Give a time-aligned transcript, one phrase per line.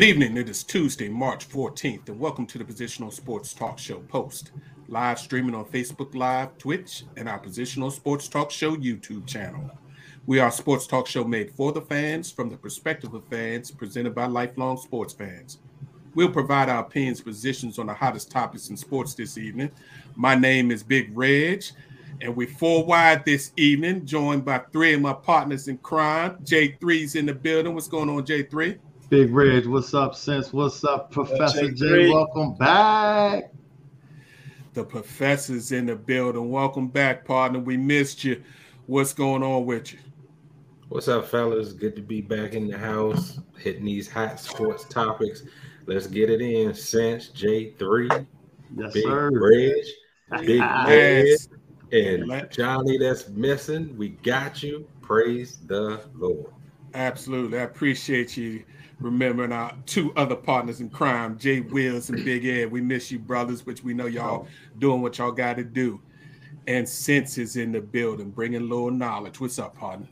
[0.00, 0.38] Good evening.
[0.38, 4.52] It is Tuesday, March 14th, and welcome to the Positions on Sports Talk Show Post,
[4.88, 9.70] live streaming on Facebook Live, Twitch, and our Positions on Sports Talk Show YouTube channel.
[10.24, 13.70] We are a sports talk show made for the fans, from the perspective of fans,
[13.70, 15.58] presented by lifelong sports fans.
[16.14, 19.70] We'll provide our opinions, positions on the hottest topics in sports this evening.
[20.16, 21.62] My name is Big Reg,
[22.22, 26.38] and we're four wide this evening, joined by three of my partners in crime.
[26.42, 27.74] J3's in the building.
[27.74, 28.78] What's going on, J3?
[29.10, 30.52] Big Reg, what's up, Sense?
[30.52, 32.10] What's up, Professor J?
[32.10, 33.50] Welcome back.
[34.72, 36.48] The professor's in the building.
[36.48, 37.58] Welcome back, partner.
[37.58, 38.40] We missed you.
[38.86, 39.98] What's going on with you?
[40.90, 41.72] What's up, fellas?
[41.72, 45.42] Good to be back in the house, hitting these hot sports topics.
[45.86, 46.72] Let's get it in.
[46.72, 48.26] Sense J3,
[48.76, 49.30] Yes, Big sir.
[49.32, 51.48] Reg, Big Red, Yes.
[51.90, 53.96] and Johnny that's missing.
[53.98, 54.86] We got you.
[55.02, 56.52] Praise the Lord.
[56.94, 57.58] Absolutely.
[57.58, 58.62] I appreciate you
[59.00, 62.70] remembering our two other partners in crime, Jay Wills and Big Ed.
[62.70, 64.46] We miss you, brothers, which we know y'all
[64.78, 66.00] doing what y'all got to do.
[66.66, 69.40] And Sense is in the building, bringing a little knowledge.
[69.40, 70.06] What's up, partner?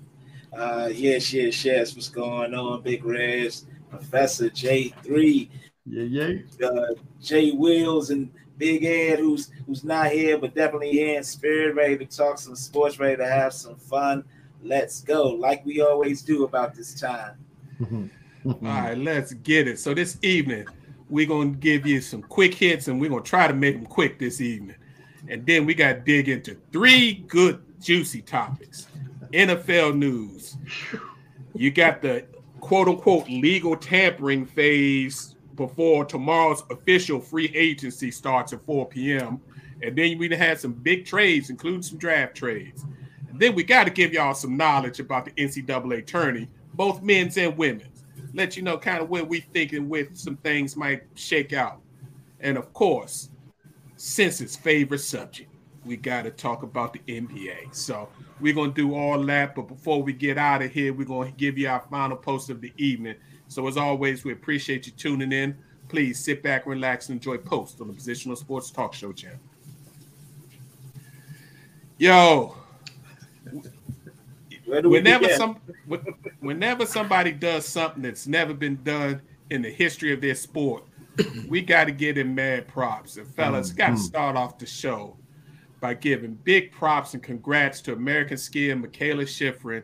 [0.57, 1.95] Uh, yes, yes, yes.
[1.95, 5.49] What's going on, Big Reds, Professor J3,
[5.87, 6.67] Yeah, yeah.
[6.67, 11.75] uh, J Wills, and Big Ed, who's who's not here but definitely here in spirit,
[11.77, 14.25] ready to talk some sports, ready to have some fun.
[14.63, 17.37] Let's go, like we always do about this time.
[18.45, 18.67] Mm-hmm.
[18.67, 19.79] All right, let's get it.
[19.79, 20.67] So this evening,
[21.09, 24.19] we're gonna give you some quick hits, and we're gonna try to make them quick
[24.19, 24.77] this evening.
[25.29, 28.87] And then we got to dig into three good, juicy topics.
[29.33, 30.57] NFL news.
[31.55, 32.25] You got the
[32.61, 39.41] quote unquote legal tampering phase before tomorrow's official free agency starts at 4 p.m.
[39.83, 42.85] And then we had some big trades, including some draft trades.
[43.29, 47.37] And then we got to give y'all some knowledge about the NCAA tourney, both men's
[47.37, 47.98] and women's.
[48.39, 51.81] Let you know kind of where we thinking with some things might shake out.
[52.39, 53.31] And of course,
[53.97, 55.51] since its favorite subject,
[55.85, 57.75] we got to talk about the NBA.
[57.75, 58.09] So
[58.41, 59.57] we're to do all that.
[59.57, 62.61] But before we get out of here, we're to give you our final post of
[62.61, 63.17] the evening.
[63.49, 65.59] So as always, we appreciate you tuning in.
[65.89, 69.41] Please sit back, relax, and enjoy post on the Positions on Sports Talk Show channel.
[71.97, 72.58] Yo,
[74.69, 75.61] whenever some
[76.41, 79.21] whenever somebody does something that's never been done
[79.51, 80.85] in the history of their sport,
[81.49, 83.17] we got to give them mad props.
[83.17, 84.03] And fellas, got to mm-hmm.
[84.03, 85.17] start off the show
[85.81, 89.83] by giving big props and congrats to American skier Mikaela Shiffrin.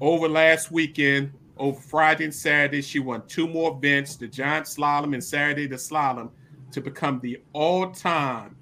[0.00, 5.12] Over last weekend, over Friday and Saturday, she won two more events, the giant slalom
[5.12, 6.30] and Saturday the slalom,
[6.72, 8.56] to become the all-time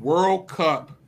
[0.00, 0.98] World Cup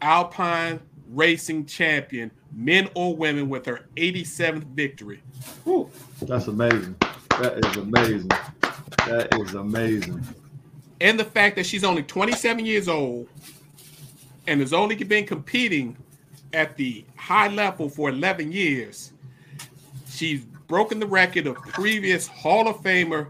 [0.00, 0.80] Alpine
[1.14, 5.22] racing champion, men or women, with her 87th victory.
[5.64, 5.90] Whew.
[6.22, 6.96] That's amazing.
[7.40, 8.30] That is amazing.
[9.06, 10.22] That is amazing.
[11.00, 13.28] and the fact that she's only 27 years old
[14.46, 15.96] and has only been competing
[16.52, 19.12] at the high level for 11 years,
[20.08, 23.28] she's broken the record of previous Hall of Famer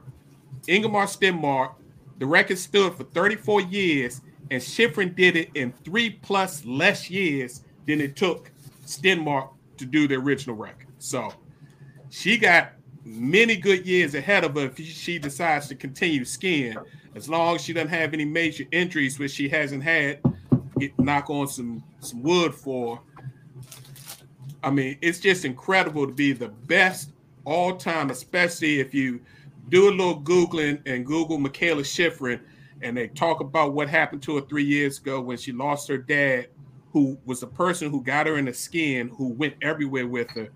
[0.69, 1.73] Ingemar Stenmark.
[2.19, 7.63] The record stood for 34 years, and Shiffrin did it in three plus less years
[7.87, 8.51] than it took
[8.87, 10.89] Stenmark to do the original record.
[10.99, 11.33] So
[12.11, 12.73] she got
[13.05, 16.77] many good years ahead of her if she decides to continue skiing,
[17.15, 20.21] as long as she doesn't have any major injuries, which she hasn't had.
[20.79, 23.01] Get knock on some some wood for.
[24.63, 27.11] I mean, it's just incredible to be the best
[27.45, 29.21] all time, especially if you
[29.69, 32.41] do a little googling and Google Mikaela Shiffrin,
[32.83, 35.99] and they talk about what happened to her three years ago when she lost her
[35.99, 36.49] dad,
[36.95, 40.49] who was the person who got her in the skin, who went everywhere with her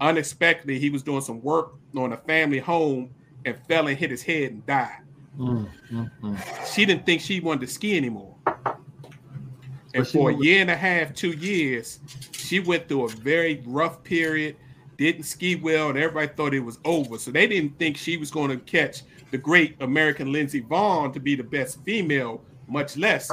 [0.00, 3.10] unexpectedly he was doing some work on a family home
[3.44, 5.00] and fell and hit his head and died.
[5.38, 6.74] Mm, mm, mm.
[6.74, 8.34] She didn't think she wanted to ski anymore.
[8.46, 12.00] And But for a year and a half, two years,
[12.32, 14.56] she went through a very rough period,
[14.96, 17.18] didn't ski well, and everybody thought it was over.
[17.18, 21.20] So they didn't think she was going to catch the great American Lindsey Vonn to
[21.20, 23.30] be the best female, much less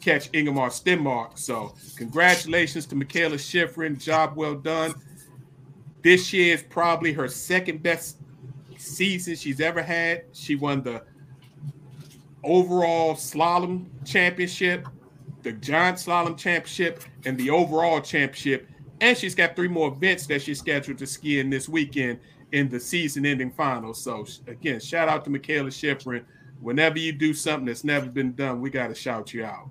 [0.00, 1.38] catch Ingemar Stenmark.
[1.38, 3.98] So congratulations to Mikaela Shiffrin.
[3.98, 4.94] Job well done.
[6.02, 8.18] This year is probably her second best
[8.78, 10.24] season she's ever had.
[10.32, 11.02] She won the
[12.42, 14.88] overall slalom championship,
[15.42, 18.68] the giant slalom championship, and the overall championship.
[19.02, 22.20] And she's got three more events that she's scheduled to ski in this weekend
[22.52, 24.02] in the season-ending finals.
[24.02, 26.24] So again, shout out to Mikaela Shiffrin.
[26.60, 29.70] Whenever you do something that's never been done, we got to shout you out.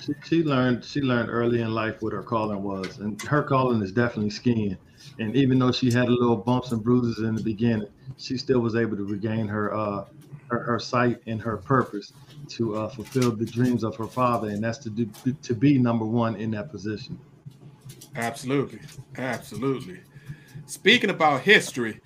[0.00, 3.82] She, she learned she learned early in life what her calling was, and her calling
[3.82, 4.76] is definitely skiing.
[5.18, 8.60] And even though she had a little bumps and bruises in the beginning, she still
[8.60, 10.04] was able to regain her uh,
[10.48, 12.12] her, her sight and her purpose
[12.48, 15.06] to uh, fulfill the dreams of her father, and that's to do
[15.42, 17.18] to be number one in that position.
[18.16, 18.80] Absolutely,
[19.18, 20.00] absolutely.
[20.66, 22.00] Speaking about history,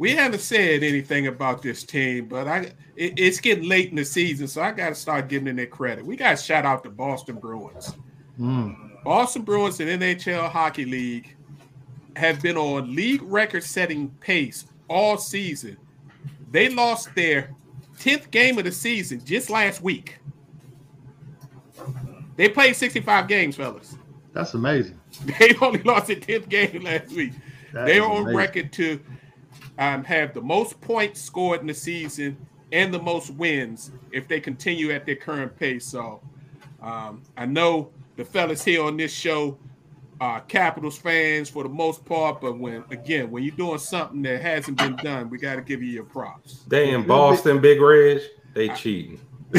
[0.00, 4.04] we haven't said anything about this team, but I it, it's getting late in the
[4.04, 6.06] season, so I got to start giving them their credit.
[6.06, 7.92] We got to shout out the Boston Bruins.
[8.40, 9.04] Mm.
[9.04, 11.36] Boston Bruins and NHL Hockey League
[12.16, 15.76] have been on league record-setting pace all season.
[16.50, 17.54] They lost their
[17.98, 20.16] 10th game of the season just last week.
[22.36, 23.96] They played 65 games, fellas.
[24.32, 24.98] That's amazing.
[25.38, 27.32] They only lost their 10th game last week.
[27.74, 28.36] That they are on amazing.
[28.36, 29.00] record to
[29.80, 32.36] um, have the most points scored in the season
[32.70, 35.86] and the most wins if they continue at their current pace.
[35.86, 36.20] So
[36.80, 39.58] um, I know the fellas here on this show
[40.20, 44.42] are Capitals fans for the most part, but when again when you're doing something that
[44.42, 46.62] hasn't been done, we got to give you your props.
[46.68, 48.20] They in Boston, Big Reg.
[48.52, 49.18] They cheating.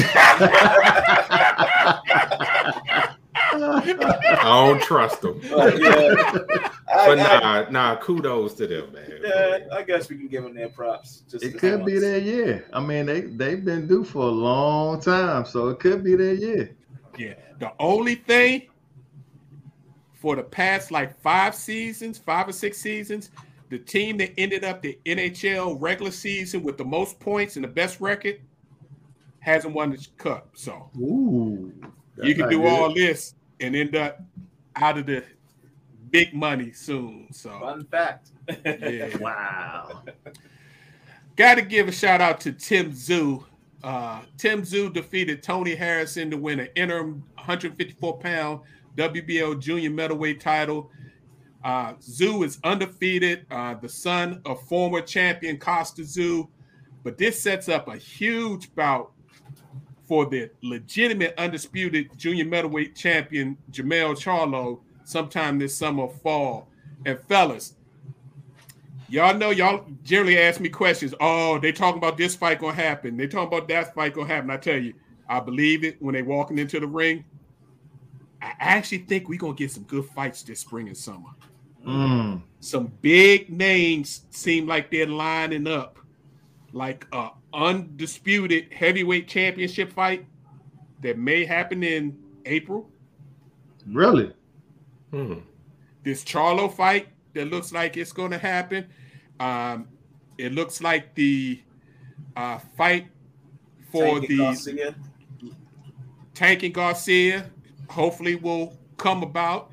[3.54, 5.42] I don't trust them.
[6.94, 9.20] But, I, But I- nah, nah, kudos to them, man.
[9.24, 11.24] yeah, I guess we can give them their props.
[11.30, 12.02] Just It could be once.
[12.04, 12.66] their year.
[12.74, 16.34] I mean, they they've been due for a long time, so it could be their
[16.34, 16.76] year.
[17.18, 17.36] Yeah.
[17.60, 18.68] The only thing
[20.16, 23.32] for the past like five seasons, five or six seasons,
[23.70, 27.70] the team that ended up the NHL regular season with the most points and the
[27.70, 28.40] best record
[29.40, 30.50] hasn't won the cup.
[30.54, 31.72] So Ooh,
[32.22, 32.68] you can do good.
[32.68, 34.22] all this and end up
[34.76, 35.24] out of the
[36.12, 37.28] big money soon.
[37.32, 38.30] So Fun fact.
[38.66, 39.18] yeah.
[39.20, 40.04] Wow.
[41.36, 43.44] Got to give a shout out to Tim Tszyu.
[43.84, 48.60] Uh, Tim Tszyu defeated Tony Harrison to win an interim 154 pound
[48.98, 50.92] WBO junior middleweight title.
[51.64, 56.48] Uh, Tszyu is undefeated, uh, the son of former champion Kostya Tszyu.
[57.04, 59.12] But this sets up a huge bout
[60.08, 64.82] for the legitimate undisputed junior middleweight champion Jermell Charlo
[65.12, 66.68] sometime this summer fall.
[67.06, 67.76] And fellas,
[69.12, 71.14] Y'all know y'all generally ask me questions.
[71.20, 73.18] Oh, they talking about this fight gonna happen.
[73.18, 74.50] They talking about that fight gonna happen.
[74.50, 74.94] I tell you,
[75.28, 77.26] I believe it when they walking into the ring.
[78.42, 81.28] I actually think we gonna get some good fights this spring and summer.
[81.86, 82.42] Mm.
[82.62, 86.00] Some big names seem like they're lining up,
[86.72, 90.26] like a undisputed heavyweight championship fight
[91.02, 92.90] that may happen in April.
[93.86, 94.32] Really?
[95.12, 95.40] Hmm.
[96.04, 98.88] this Charlo fight that looks like it's going to happen.
[99.40, 99.88] Um,
[100.38, 101.62] it looks like the
[102.36, 103.08] uh, fight
[103.92, 104.96] for Tank the Garcia.
[106.34, 107.50] Tank and Garcia
[107.90, 109.72] hopefully will come about.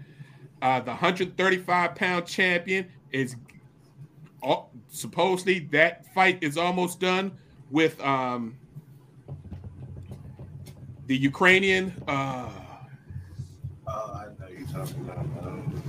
[0.61, 3.37] Uh, the 135 pound champion is
[4.43, 7.32] oh, supposedly that fight is almost done
[7.70, 8.57] with um,
[11.07, 11.92] the Ukrainian.
[12.09, 12.50] Uh,
[13.87, 14.27] I know you're
[14.72, 15.18] talking about.
[15.18, 15.82] Um,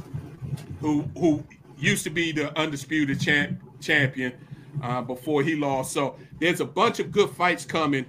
[0.79, 1.43] who who
[1.77, 4.33] used to be the undisputed champ, champion
[4.81, 5.93] uh, before he lost.
[5.93, 8.05] So there's a bunch of good fights coming.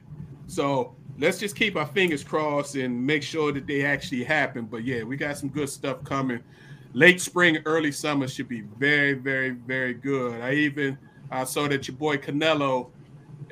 [0.47, 4.65] So let's just keep our fingers crossed and make sure that they actually happen.
[4.65, 6.41] But yeah, we got some good stuff coming.
[6.93, 10.41] Late spring, early summer should be very, very, very good.
[10.41, 10.99] I even
[11.31, 12.91] uh, saw that your boy Canelo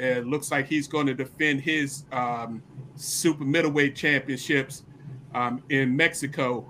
[0.02, 2.62] uh, looks like he's going to defend his um,
[2.96, 4.82] super middleweight championships
[5.34, 6.66] um, in Mexico.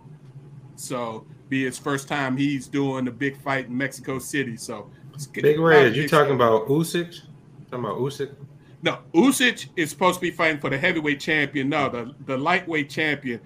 [0.78, 4.56] So be his first time he's doing a big fight in Mexico City.
[4.56, 4.90] So
[5.32, 7.22] Big Red, you talking about Usyk?
[7.70, 8.34] Talking about Usyk?
[8.82, 11.68] No, Usyk is supposed to be fighting for the heavyweight champion.
[11.68, 13.40] No, the, the lightweight champion.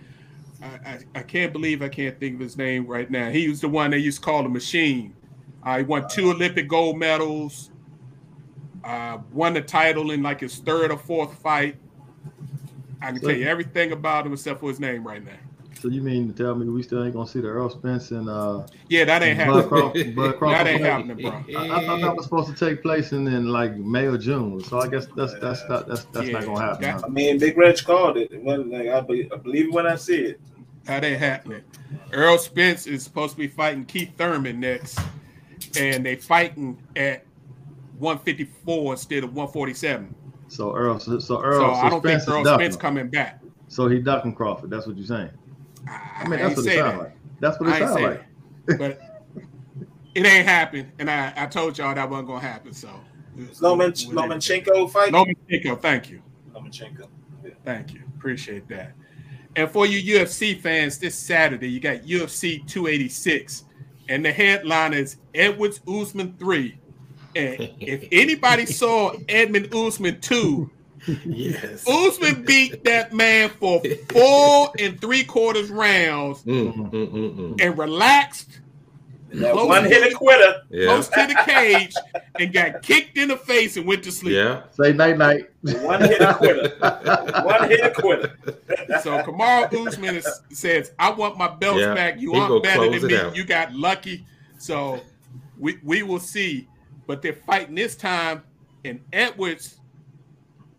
[0.62, 3.30] I, I, I can't believe I can't think of his name right now.
[3.30, 5.14] He was the one they used to call the machine.
[5.62, 7.70] Uh, he won two Olympic gold medals.
[8.84, 11.76] Uh, won the title in like his third or fourth fight.
[13.00, 15.32] I can tell you everything about him except for his name right now.
[15.82, 18.28] So you mean to tell me we still ain't gonna see the Errol Spence and
[18.30, 19.66] uh Yeah, that ain't happening.
[19.68, 20.90] Crawford, Bud Crawford That ain't fight?
[20.92, 21.30] happening, bro.
[21.56, 24.62] I, I thought that was supposed to take place in, in like May or June.
[24.62, 26.82] So I guess that's that's that's that's, that's Yeah, not gonna happen.
[26.82, 27.02] that- huh?
[27.04, 28.30] I mean, Big Reg called it.
[28.30, 30.40] It wasn't like I, be, I believe it when I see it.
[30.84, 31.62] That ain't happening.
[32.12, 35.00] Errol Spence is supposed to be fighting Keith Thurman next,
[35.76, 37.26] and they fighting at
[37.98, 40.14] 154 instead of 147.
[40.46, 42.54] So Errol, so, so Errol, so so, I don't Spence think Errol.
[42.56, 43.40] Spence coming back.
[43.66, 44.70] So he ducking Crawford.
[44.70, 45.30] That's what you're saying.
[45.88, 46.98] I, I mean, I that's ain't what it say sounds that.
[46.98, 47.16] like.
[47.40, 48.24] That's what it ain't sounds like.
[48.66, 48.78] that.
[48.78, 49.00] But
[50.14, 52.72] it ain't happened, and I, I told y'all that wasn't gonna happen.
[52.72, 52.88] So
[53.60, 55.12] Loman, Lomachenko fight.
[55.12, 56.22] Lomachenko, thank you.
[56.52, 57.08] Lomachenko.
[57.64, 58.02] Thank you.
[58.16, 58.92] Appreciate that.
[59.56, 63.64] And for you UFC fans, this Saturday you got UFC 286,
[64.08, 66.78] and the headline is Edwards Usman 3.
[67.34, 70.70] And if anybody saw Edwards Usman 2,
[71.26, 71.86] Yes.
[71.88, 73.82] Usman beat that man for
[74.12, 77.60] four and three quarters rounds Mm, mm, mm, mm.
[77.60, 78.60] and relaxed
[79.32, 80.62] That Close one hit a quitter.
[80.70, 80.86] Yeah.
[80.86, 81.94] close to the cage
[82.38, 84.34] and got kicked in the face and went to sleep.
[84.36, 84.62] Yeah.
[84.72, 85.50] Say night night.
[85.80, 86.68] One hit a quitter.
[87.42, 88.36] One hit a quitter.
[89.02, 92.20] So Kamaru Usman is, says, "I want my belts Yeah, back.
[92.20, 93.16] You he aren't better than me.
[93.16, 93.34] out.
[93.34, 94.26] You got lucky."
[94.58, 95.00] So
[95.58, 96.68] we we will see.
[97.06, 98.42] But they're fighting this time
[98.84, 99.78] in Edwards'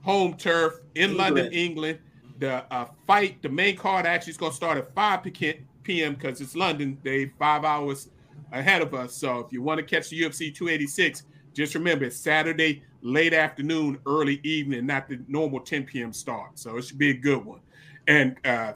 [0.04, 2.00] home turf in London, England.
[2.40, 6.14] The uh, fight, the main card actually is going to start at 5 p.m.
[6.16, 6.98] because it's London.
[7.04, 8.10] They five hours
[8.52, 9.14] ahead of us.
[9.14, 14.00] So if you want to catch the UFC 286, just remember it's Saturday late afternoon,
[14.06, 16.14] early evening, not the normal 10 p.m.
[16.14, 16.58] start.
[16.60, 17.60] So it should be a good one.
[18.08, 18.74] And uh,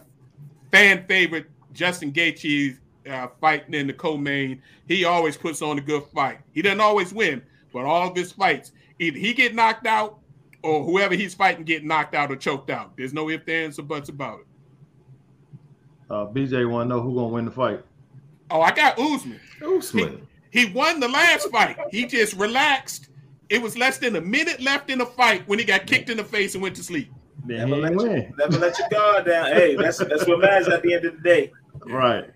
[0.71, 2.77] fan favorite Justin Gaethje
[3.09, 4.61] uh, fighting in the co-main.
[4.87, 6.39] He always puts on a good fight.
[6.53, 7.41] He doesn't always win,
[7.73, 10.19] but all of his fights, either he get knocked out
[10.63, 12.95] or whoever he's fighting get knocked out or choked out.
[12.97, 14.45] There's no ifs, ands, or buts about it.
[16.09, 17.83] Uh, BJ want to know who gonna win the fight.
[18.49, 19.39] Oh, I got Usman.
[19.61, 20.25] Usman.
[20.51, 21.77] He won the last fight.
[21.91, 23.09] He just relaxed.
[23.49, 26.17] It was less than a minute left in the fight when he got kicked in
[26.17, 27.11] the face and went to sleep.
[27.45, 28.33] Then Never he ain't let, you, win.
[28.37, 29.45] never let your guard down.
[29.47, 31.51] Hey, that's that's what matters at the end of the day.
[31.85, 32.29] Right.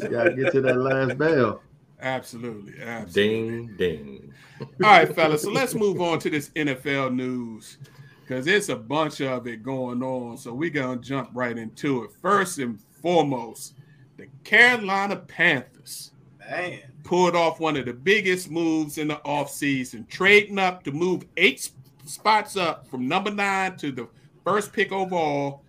[0.00, 1.62] You gotta get to that last bell.
[2.00, 2.74] Absolutely.
[2.82, 3.76] Absolutely.
[3.76, 4.34] Ding ding.
[4.60, 5.42] All right, fellas.
[5.42, 7.78] So let's move on to this NFL news
[8.20, 10.36] because it's a bunch of it going on.
[10.36, 12.10] So we're going to jump right into it.
[12.20, 13.74] First and foremost,
[14.16, 16.12] the Carolina Panthers
[16.48, 21.24] Man, pulled off one of the biggest moves in the offseason, trading up to move
[21.36, 21.70] eight
[22.04, 24.08] spots up from number nine to the
[24.44, 25.62] first pick overall.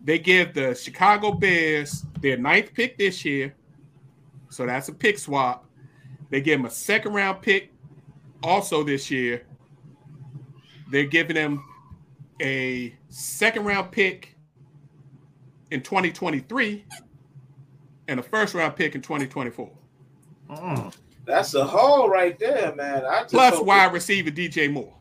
[0.00, 3.54] They give the Chicago Bears their ninth pick this year.
[4.50, 5.64] So that's a pick swap.
[6.30, 7.72] They give them a second round pick
[8.42, 9.44] also this year.
[10.90, 11.64] They're giving them
[12.40, 14.34] a second round pick
[15.70, 16.84] in 2023
[18.08, 19.70] and a first round pick in 2024.
[20.50, 20.94] Mm.
[21.26, 23.04] that's a haul right there, man.
[23.04, 24.94] I just Plus hope wide receiver DJ Moore.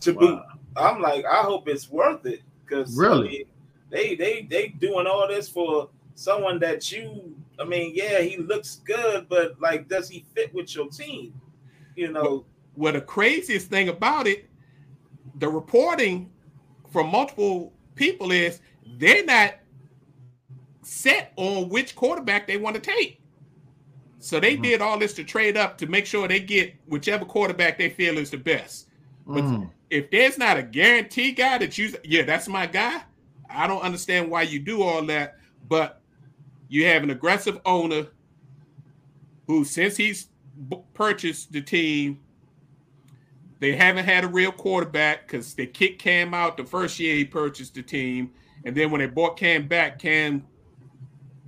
[0.00, 0.40] to boot.
[0.76, 3.46] I'm like, I hope it's worth it because Really?
[3.90, 7.36] they they they doing all this for someone that you.
[7.60, 11.34] I mean, yeah, he looks good, but like, does he fit with your team?
[11.94, 14.48] You know, Well, the craziest thing about it,
[15.38, 16.30] the reporting
[16.90, 18.60] from multiple people is
[18.98, 19.54] they're not
[20.82, 23.20] set on which quarterback they want to take.
[24.18, 24.62] So they Mhm.
[24.62, 28.18] did all this to trade up to make sure they get whichever quarterback they feel
[28.18, 28.88] is the best.
[29.26, 29.70] But Mm.
[29.90, 33.02] if there's not a guarantee guy that you, yeah, that's my guy.
[33.48, 35.36] I don't understand why you do all that.
[35.68, 35.99] But
[36.70, 38.06] you have an aggressive owner
[39.48, 40.28] who, since he's
[40.94, 42.20] purchased the team,
[43.58, 47.24] they haven't had a real quarterback because they kicked Cam out the first year he
[47.24, 48.30] purchased the team,
[48.64, 50.46] and then when they bought Cam back, Cam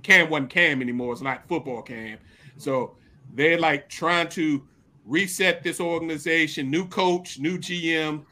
[0.03, 1.13] Cam wasn't Cam anymore.
[1.13, 2.17] It's not football Cam.
[2.57, 2.97] So
[3.33, 4.67] they're like trying to
[5.05, 8.25] reset this organization, new coach, new GM,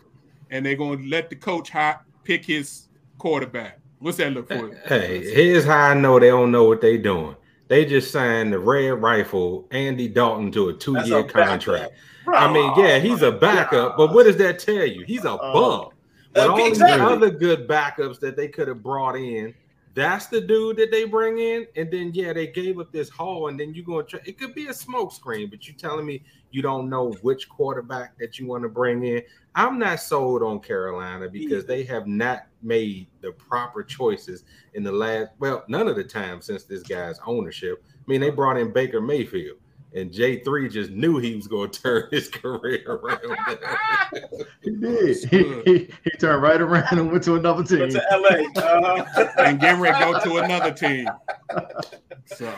[0.50, 3.81] and they're going to let the coach hot pick his quarterback.
[4.02, 4.76] What's that look for?
[4.88, 7.36] Hey, here's how I know they don't know what they're doing.
[7.68, 11.94] They just signed the Red Rifle Andy Dalton to a that's two-year a contract.
[12.26, 15.06] Bro, I mean, yeah, he's a backup, but what does that tell you?
[15.06, 15.90] He's a Uh, bum.
[16.34, 16.98] But all exactly.
[16.98, 19.54] the other good backups that they could have brought in,
[19.94, 21.68] that's the dude that they bring in.
[21.76, 24.20] And then yeah, they gave up this haul, and then you're gonna try.
[24.26, 28.18] It could be a smoke screen, but you telling me you don't know which quarterback
[28.20, 29.22] that you want to bring in.
[29.56, 34.44] I'm not sold on Carolina because they have not made the proper choices
[34.74, 37.84] in the last well, none of the time since this guy's ownership.
[37.88, 39.58] I mean, they brought in Baker Mayfield.
[39.94, 43.60] And J3 just knew he was going to turn his career around.
[44.64, 45.18] He did.
[45.30, 47.80] He, he, he turned right around and went to another team.
[47.80, 48.62] Went to LA.
[48.62, 49.28] Uh-huh.
[49.40, 51.08] and get ready to go to another team.
[52.26, 52.54] So,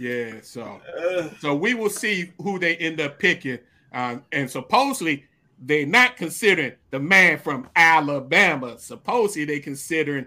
[0.00, 0.34] yeah.
[0.42, 3.58] So, Uh, so we will see who they end up picking.
[3.92, 5.26] Um, and supposedly
[5.60, 8.78] they're not considering the man from Alabama.
[8.78, 10.26] Supposedly they're considering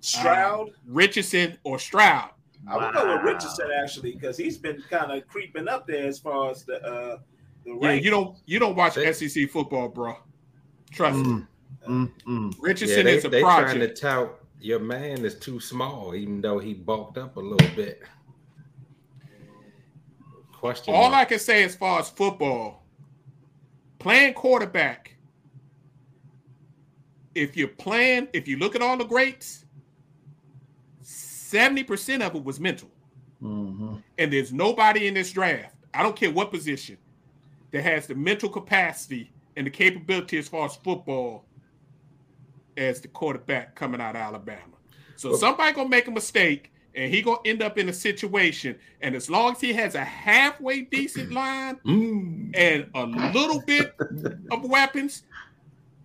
[0.00, 0.70] Stroud.
[0.86, 2.30] Richardson or Stroud.
[2.68, 3.22] I would go with Wow.
[3.32, 7.18] Richardson actually because he's been kind of creeping up there as far as the uh
[7.64, 10.16] the Yeah, you don't you don't watch They- SEC football, bro.
[10.92, 11.24] Trust me.
[11.24, 11.46] Mm,
[11.88, 12.54] mm, mm.
[12.60, 14.00] Richardson yeah, they, is a they trying to project.
[14.00, 18.02] tout your man is too small, even though he bulked up a little bit.
[20.52, 20.94] Question.
[20.94, 22.84] All I can say as far as football,
[23.98, 25.16] playing quarterback,
[27.34, 29.61] if you're playing, if you look at all the greats,
[31.52, 32.90] 70% of it was mental.
[33.42, 34.02] Mhm.
[34.18, 36.96] And there's nobody in this draft, I don't care what position,
[37.72, 41.44] that has the mental capacity and the capability as far as football
[42.76, 44.76] as the quarterback coming out of Alabama.
[45.16, 48.78] So Well- somebody gonna make a mistake and he gonna end up in a situation.
[49.00, 52.54] And as long as he has a halfway decent line Mm.
[52.54, 53.94] and a little bit
[54.50, 55.22] of weapons,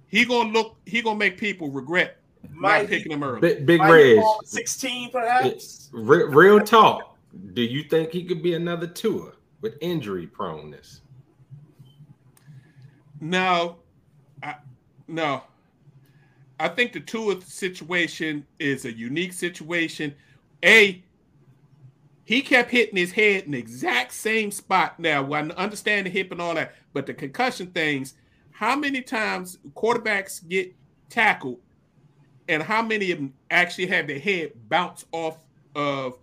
[0.07, 0.77] he gonna look.
[0.85, 2.17] He gonna make people regret
[2.53, 3.39] not picking him early.
[3.39, 5.89] Big, Big Reg, 16 perhaps.
[5.91, 7.17] re- real talk.
[7.53, 11.01] Do you think he could be another Tua with injury proneness?
[13.19, 13.77] No,
[14.41, 14.55] I,
[15.07, 15.43] no.
[16.59, 20.15] I think the Tua situation is a unique situation.
[20.63, 21.03] A,
[22.23, 24.99] he kept hitting his head in the exact same spot.
[24.99, 28.15] Now, I understand the hip and all that, but the concussion things,
[28.51, 30.73] how many times quarterbacks get
[31.09, 31.59] tackled
[32.47, 35.39] and how many of them actually have their head bounce off
[35.75, 36.17] of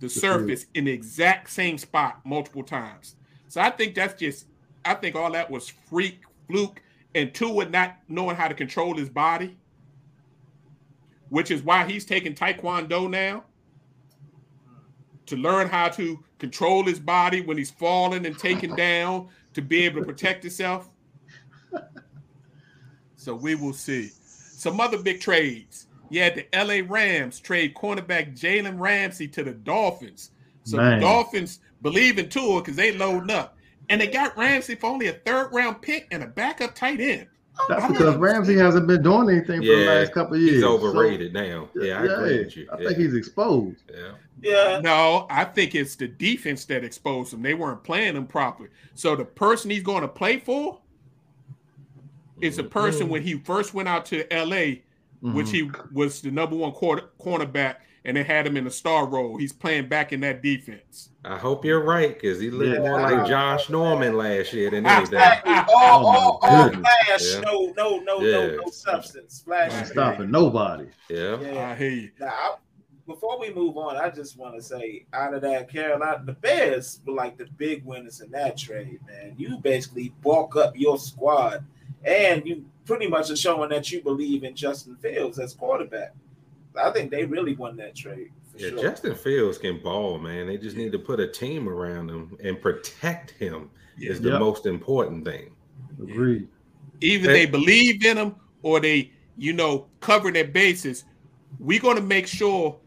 [0.00, 3.16] the surface in the exact same spot multiple times?
[3.48, 4.46] So I think that's just,
[4.84, 6.82] I think all that was freak, fluke,
[7.14, 9.56] and two Tua not knowing how to control his body,
[11.30, 13.44] which is why he's taking Taekwondo now
[15.26, 19.84] to learn how to control his body when he's falling and taken down to be
[19.84, 20.90] able to protect himself.
[23.20, 24.12] So we will see.
[24.58, 25.86] Some other big trades.
[26.10, 30.32] Yeah, the LA Rams trade cornerback Jalen Ramsey to the Dolphins.
[30.64, 30.98] So Man.
[30.98, 33.56] the Dolphins believe in Tua because they loading up.
[33.88, 37.28] And they got Ramsey for only a third round pick and a backup tight end.
[37.68, 40.54] That's because Ramsey hasn't been doing anything for the last couple of years.
[40.54, 41.68] He's So, overrated now.
[41.76, 42.68] Yeah, I agree with you.
[42.72, 42.88] I yeah.
[42.88, 43.82] think he's exposed.
[43.92, 44.12] yeah.
[44.42, 44.80] Yeah.
[44.82, 47.42] No, I think it's the defense that exposed him.
[47.42, 48.70] They weren't playing him properly.
[48.94, 50.80] So the person he's going to play for
[52.40, 54.82] is the person when he first went out to LA,
[55.20, 55.50] which Mhm.
[55.50, 59.36] he was the number one quarter, cornerback, and they had him in a star role.
[59.36, 61.10] He's playing back in that defense.
[61.24, 62.88] I hope you're right because he looked Yeah.
[62.88, 65.18] more like Josh Norman last year than Ah, anything.
[65.18, 65.52] Exactly.
[65.54, 67.40] All, Oh, all, all flash, Yeah.
[67.40, 68.46] no, no, no, Yeah.
[68.46, 69.42] no, no substance.
[69.44, 69.72] Flash.
[69.72, 70.86] Not is stopping nobody.
[71.10, 71.40] Yeah.
[71.40, 71.70] Yeah.
[71.70, 72.10] I hear you.
[72.20, 72.54] Now, I,
[73.06, 77.00] before we move on, I just want to say, out of that Carolina, the Bears
[77.04, 79.34] were like the big winners in that trade, man.
[79.36, 81.64] You basically bulk up your squad,
[82.04, 86.14] and you pretty much are showing that you believe in Justin Fields as quarterback.
[86.80, 88.30] I think they really won that trade.
[88.52, 88.82] For Yeah, sure.
[88.82, 90.46] Justin Fields can ball, man.
[90.46, 94.40] They just need to put a team around him and protect him is the Yep.
[94.40, 95.50] most important thing.
[96.00, 96.48] Agreed.
[97.00, 101.04] Either they believe in him or they, you know, cover their bases.
[101.58, 102.78] We're going to make sure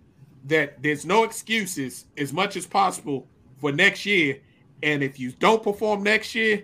[0.45, 3.27] that there's no excuses as much as possible
[3.59, 4.39] for next year.
[4.83, 6.63] And if you don't perform next year,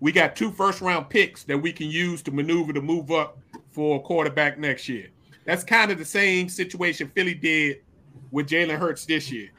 [0.00, 3.38] we got two first round picks that we can use to maneuver to move up
[3.70, 5.08] for a quarterback next year.
[5.44, 7.82] That's kind of the same situation Philly did
[8.30, 9.50] with Jalen Hurts this year.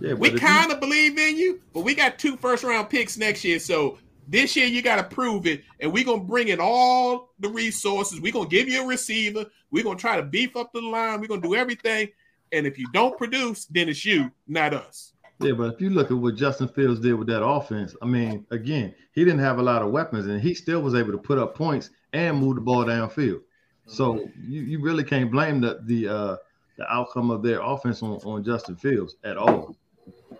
[0.00, 2.62] Yeah, We but if you- kind of believe in you, but we got two first
[2.64, 3.58] round picks next year.
[3.58, 7.48] So this year you got to prove it, and we're gonna bring in all the
[7.48, 8.20] resources.
[8.20, 9.46] We're gonna give you a receiver.
[9.70, 11.20] We're gonna try to beef up the line.
[11.20, 12.08] We're gonna do everything.
[12.52, 15.12] And if you don't produce, then it's you, not us.
[15.40, 18.44] Yeah, but if you look at what Justin Fields did with that offense, I mean,
[18.50, 21.38] again, he didn't have a lot of weapons, and he still was able to put
[21.38, 23.42] up points and move the ball downfield.
[23.86, 26.36] So you, you really can't blame the the uh,
[26.76, 29.76] the outcome of their offense on, on Justin Fields at all.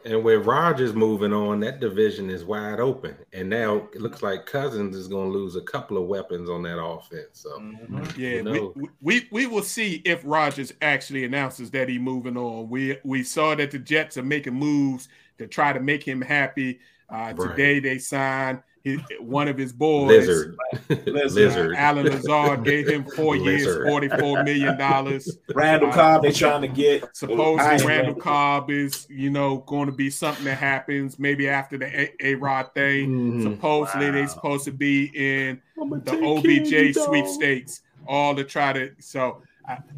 [0.05, 3.17] And with Rodgers moving on, that division is wide open.
[3.33, 6.63] And now it looks like Cousins is going to lose a couple of weapons on
[6.63, 7.41] that offense.
[7.41, 8.17] So Mhm.
[8.17, 8.73] Yeah, knows?
[8.77, 12.69] we, we we will see if Rodgers actually announces that he's moving on.
[12.69, 15.09] We we saw that the Jets are making moves
[15.39, 16.81] to try to make him happy.
[17.11, 17.51] Uh, Right.
[17.51, 20.09] Today they signed his, one of his boys.
[20.09, 20.57] Lizard.
[20.89, 21.07] Lizard.
[21.33, 21.77] Lizard.
[21.77, 25.39] Allen Lazard gave him four years, forty-four million dollars.
[25.55, 27.17] Randall Cobb, they trying to get.
[27.17, 28.15] Supposedly, Randall.
[28.15, 32.73] Cobb is, you know, going to be something that happens maybe after the A Rod
[32.75, 33.11] thing.
[33.11, 33.43] Mhm.
[33.43, 34.27] Supposedly, they Wow.
[34.29, 37.05] supposed to be in the take OBJ care of you, dog.
[37.07, 38.93] sweepstakes, all to try to.
[38.99, 39.43] So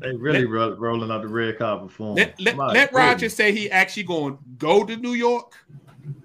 [0.01, 2.15] They really ro- rolling out the red carpet for him.
[2.17, 5.55] let let, My let Rodgers say he actually going to go to New York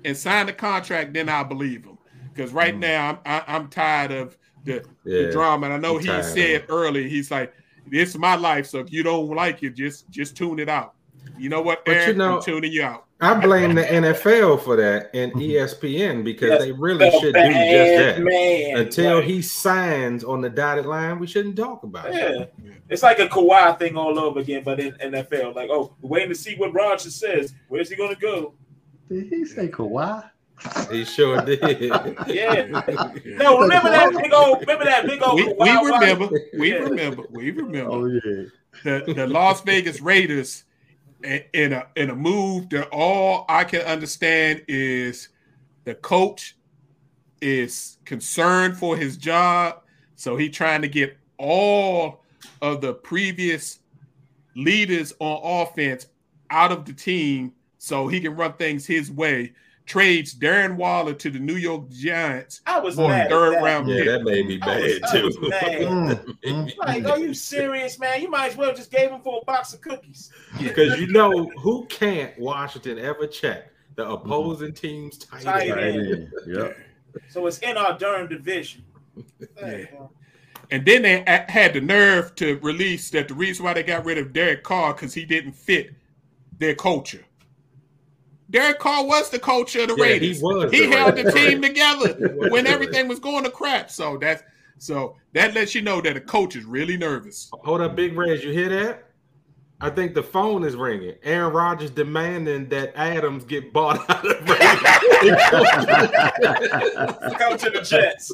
[0.03, 1.13] and sign the contract.
[1.13, 1.94] Then I'll believe him.
[2.35, 2.79] Because right Mm.
[2.79, 5.67] now I'm I, I'm tired of the the drama.
[5.67, 7.53] And I know I'm he said early, he's like,
[7.87, 10.93] "This is my life, so if you don't like it, just just tune it out."
[11.37, 13.03] You know what, But you know- I'm tuning you out.
[13.21, 17.33] I blame the NFL for that and E ESPN because Yes, they really The should
[17.33, 18.21] do just that.
[18.21, 18.77] Man.
[18.77, 19.23] Until Right.
[19.23, 22.51] he signs on the dotted line, we shouldn't talk about it.
[22.61, 22.71] Yeah.
[22.89, 25.55] It's like a Kawhi thing all over again, but in NFL.
[25.55, 27.53] Like, oh, we're waiting to see what Rodgers says.
[27.69, 28.53] Where's he gonna go?
[29.09, 30.29] Did he say Kawhi?
[30.91, 31.59] He sure did.
[32.27, 32.81] Yeah.
[33.25, 36.77] No, remember that big old remember that big old we, we Kawhi remember, we Yeah.
[36.77, 38.45] remember, we remember Oh yeah.
[38.83, 40.63] the, the Las Vegas Raiders
[41.23, 45.29] in, in a in a move that all I can understand is
[45.83, 46.55] the coach
[47.41, 49.81] is concerned for his job,
[50.15, 52.23] so he trying to get all
[52.61, 53.79] of the previous
[54.55, 56.07] leaders on offense
[56.49, 59.53] out of the team so he can run things his way.
[59.85, 63.63] Trades Darren Waller to the New York Giants I was for mad third that.
[63.63, 64.05] round Yeah, pick.
[64.07, 65.49] that made me I was- bad I was too.
[65.49, 65.61] mad.
[65.65, 68.21] Mm, mm, Like, are you serious, man?
[68.21, 70.31] You might as well just gave him for a box of cookies.
[70.59, 75.75] Because you know who can't Washington ever check the opposing team's tight Tight end.
[75.75, 76.31] Right end.
[76.47, 76.77] Yep.
[77.29, 78.83] So it's in our Durham division.
[79.61, 79.85] Yeah.
[80.71, 84.17] And then they had the nerve to release that the reason why they got rid
[84.17, 85.91] of Derek Carr because he didn't fit
[86.57, 87.23] their culture.
[88.49, 90.41] Derek Carr was the culture of the Yeah, he Raiders.
[90.41, 92.13] was He the held the team together
[92.49, 93.89] when everything was going to crap.
[93.89, 94.43] So that's
[94.77, 97.49] so that lets you know that a coach is really nervous.
[97.53, 99.03] Hold up, Big Reg, you hear that?
[99.81, 101.15] I think the phone is ringing.
[101.23, 104.81] Aaron Rodgers demanding that Adams get bought out of Raiders.
[107.37, 108.31] Come to the Jets.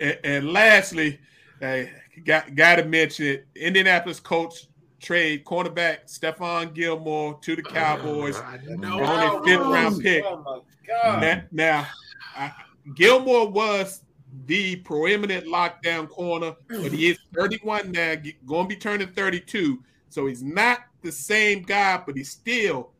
[0.00, 1.20] And, and lastly,
[1.60, 1.90] I
[2.24, 3.46] got got to mention it.
[3.54, 4.66] Indianapolis coach
[5.02, 8.36] trade cornerback Stephon Gilmore to the oh, Cowboys.
[8.36, 9.44] I On know.
[9.44, 10.24] their fifth round oh, pick.
[10.24, 11.20] Oh my god.
[11.20, 11.86] Now, now
[12.36, 12.52] I,
[12.94, 14.02] Gilmore was
[14.46, 18.14] the proeminent lockdown corner, but he is 31 now,
[18.46, 19.82] going to be turning 32.
[20.08, 22.92] So he's not the same guy, but he's still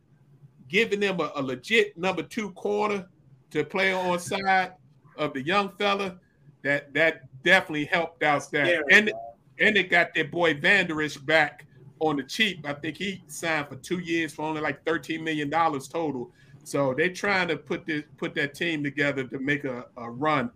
[0.68, 3.06] giving them a, a legit number two corner
[3.50, 4.72] to play on side
[5.16, 6.18] of the young fella.
[6.62, 8.84] That that definitely helped out that.
[8.90, 9.14] And man.
[9.58, 11.66] and they got their boy Vander Esch back
[12.02, 12.66] on the cheap.
[12.66, 16.30] I think he signed for two years for only like $13 million total.
[16.64, 20.50] So they're trying to put this put that team together to make a, a run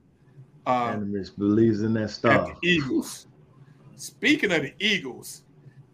[0.66, 2.46] uh, Animus believes in that at star.
[2.60, 3.28] the Eagles.
[3.94, 5.42] Speaking of the Eagles,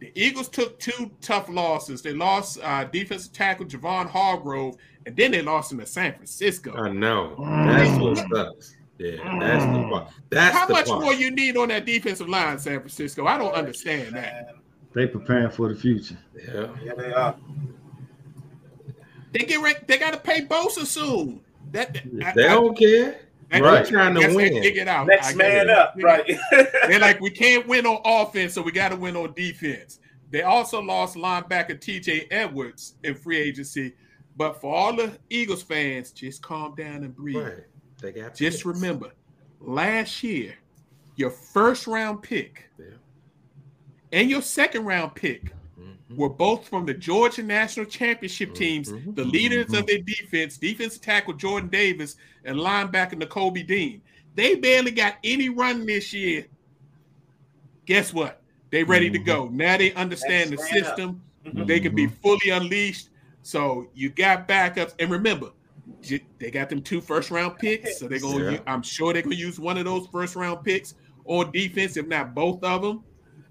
[0.01, 2.03] the Eagles took two tough losses.
[2.03, 4.75] They lost uh, defensive tackle Javon Hargrave,
[5.07, 6.75] and then they lost him to San Francisco.
[6.75, 7.37] I know.
[7.39, 8.77] That's what sucks.
[8.99, 10.09] Yeah, that's the part.
[10.31, 11.03] That's How the much part.
[11.03, 13.27] more you need on that defensive line, San Francisco?
[13.27, 14.55] I don't understand that.
[14.95, 15.07] Man.
[15.07, 16.19] They preparing for the future.
[16.37, 16.69] Yeah.
[16.83, 17.37] Yeah, they are.
[19.33, 21.41] They get ready, they got to pay Bosa soon.
[21.73, 23.21] That, I- They I- don't care.
[23.51, 23.87] I- Right.
[23.87, 24.63] I Trying to guess they win.
[24.63, 25.07] Figure it out.
[25.07, 25.71] Next man it.
[25.71, 26.25] up, right?
[26.89, 30.01] They're like, we can't win on offense, so we got to win on defense.
[30.31, 33.93] They also lost linebacker TJ Edwards in free agency.
[34.37, 37.37] But for all the Eagles fans, just calm down and breathe.
[37.37, 37.65] Right.
[38.01, 38.67] They got Just picks.
[38.67, 39.11] remember,
[39.61, 40.55] last year,
[41.17, 42.87] your first round pick Yeah.
[44.13, 46.17] And your second round pick Mhm.
[46.17, 49.15] were both from the Georgia National Championship teams, Mhm.
[49.17, 54.03] the leaders of their defense, defensive tackle Jordan Davis and linebacker Nakobe Dean.
[54.35, 56.47] They barely got any run this year.
[57.87, 58.43] Guess what?
[58.71, 59.49] They ready to go.
[59.49, 60.87] Now they understand the Next man up.
[60.97, 61.23] system.
[61.45, 61.67] Mhm.
[61.67, 63.09] They can be fully unleashed.
[63.43, 64.95] So you got backups.
[64.99, 65.51] And remember,
[66.39, 67.99] they got them two first round picks.
[67.99, 68.61] So they're gonna Yeah.
[68.67, 70.95] I'm sure they're gonna use one of those first round picks
[71.25, 73.03] on defense, if not both of them.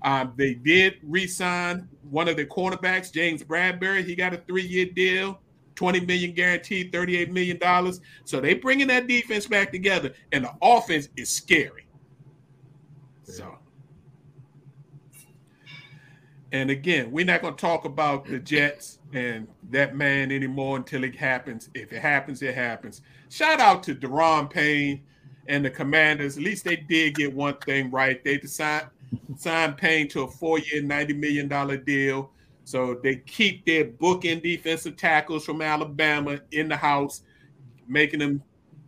[0.03, 4.03] Um, they did re-sign one of the cornerbacks, James Bradberry.
[4.03, 5.39] He got a three-year deal,
[5.75, 8.01] 20 million guaranteed, 38 million dollars.
[8.25, 11.85] So they bringing that defense back together, and the offense is scary.
[13.23, 13.57] So,
[16.51, 21.03] and again, we're not going to talk about the Jets and that man anymore until
[21.03, 21.69] it happens.
[21.73, 23.01] If it happens, it happens.
[23.29, 25.03] Shout out to Daron Payne
[25.47, 26.37] and the Commanders.
[26.37, 28.21] At least they did get one thing right.
[28.23, 28.89] They decided
[29.37, 32.31] signed Payne to a four-year, ninety million dollar deal.
[32.63, 37.21] So they keep their bookend defensive tackles from Alabama in the house,
[37.87, 38.43] making them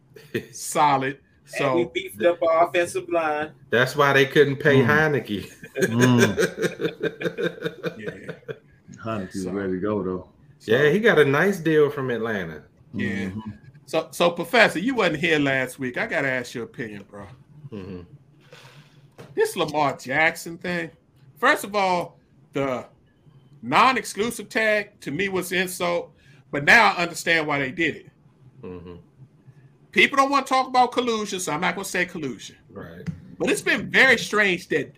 [0.52, 1.18] solid.
[1.60, 3.52] and we So beefed up our offensive line.
[3.70, 4.86] That's why they couldn't pay Mm.
[4.88, 5.52] Heinicke.
[5.82, 6.38] Mm.
[7.98, 8.32] yeah,
[9.04, 10.30] Heinicke's So- ready to go though.
[10.60, 12.64] so, yeah, he got a nice deal from Atlanta.
[12.94, 13.30] yeah.
[13.32, 13.58] Mhm.
[13.86, 15.98] So, so Professor, you wasn't here last week.
[15.98, 17.26] I gotta ask your opinion, bro.
[17.72, 18.06] Mhm.
[19.36, 20.92] This Lamar Jackson thing.
[21.38, 22.18] First of all,
[22.54, 22.86] the
[23.62, 26.12] non-exclusive tag to me was insult,
[26.52, 28.10] but now I understand why they did it.
[28.62, 29.00] Mhm.
[29.92, 32.58] People don't want to talk about collusion, so I'm not gonna say collusion.
[32.70, 33.08] Right.
[33.38, 34.96] But it's been very strange that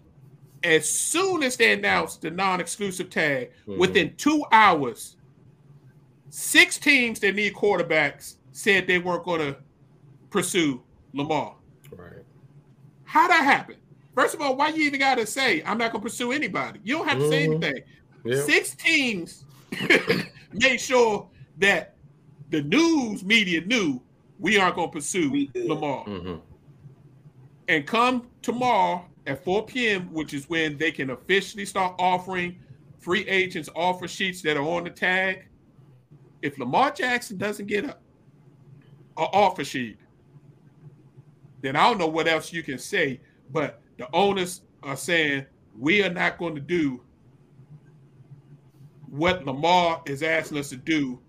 [0.63, 3.77] as soon as they announced the non-exclusive tag, Mhm.
[3.77, 5.15] within two hours,
[6.29, 9.57] six teams that need quarterbacks said they weren't going to
[10.29, 10.81] pursue
[11.13, 11.55] Lamar.
[11.91, 12.23] Right.
[13.03, 13.75] How that happen?
[14.15, 16.79] First of all, why you even got to say I'm not going to pursue anybody?
[16.83, 17.63] You don't have to say Mhm.
[17.63, 17.83] anything.
[18.23, 18.41] Yeah.
[18.41, 19.43] Six teams
[20.53, 21.95] made sure that
[22.49, 24.01] the news media knew
[24.39, 25.67] we aren't going to pursue We did.
[25.67, 26.05] Lamar.
[26.05, 26.41] Mhm.
[27.67, 32.57] and come tomorrow at 4 p.m., which is when they can officially start offering
[32.99, 35.47] free agents offer sheets that are on the tag.
[36.41, 37.97] If Lamar Jackson doesn't get a,
[39.17, 39.97] a offer sheet,
[41.61, 43.19] then I don't know what else you can say.
[43.51, 45.45] But the owners are saying
[45.77, 47.01] we are not going to do
[49.09, 51.19] what Lamar is asking us to do,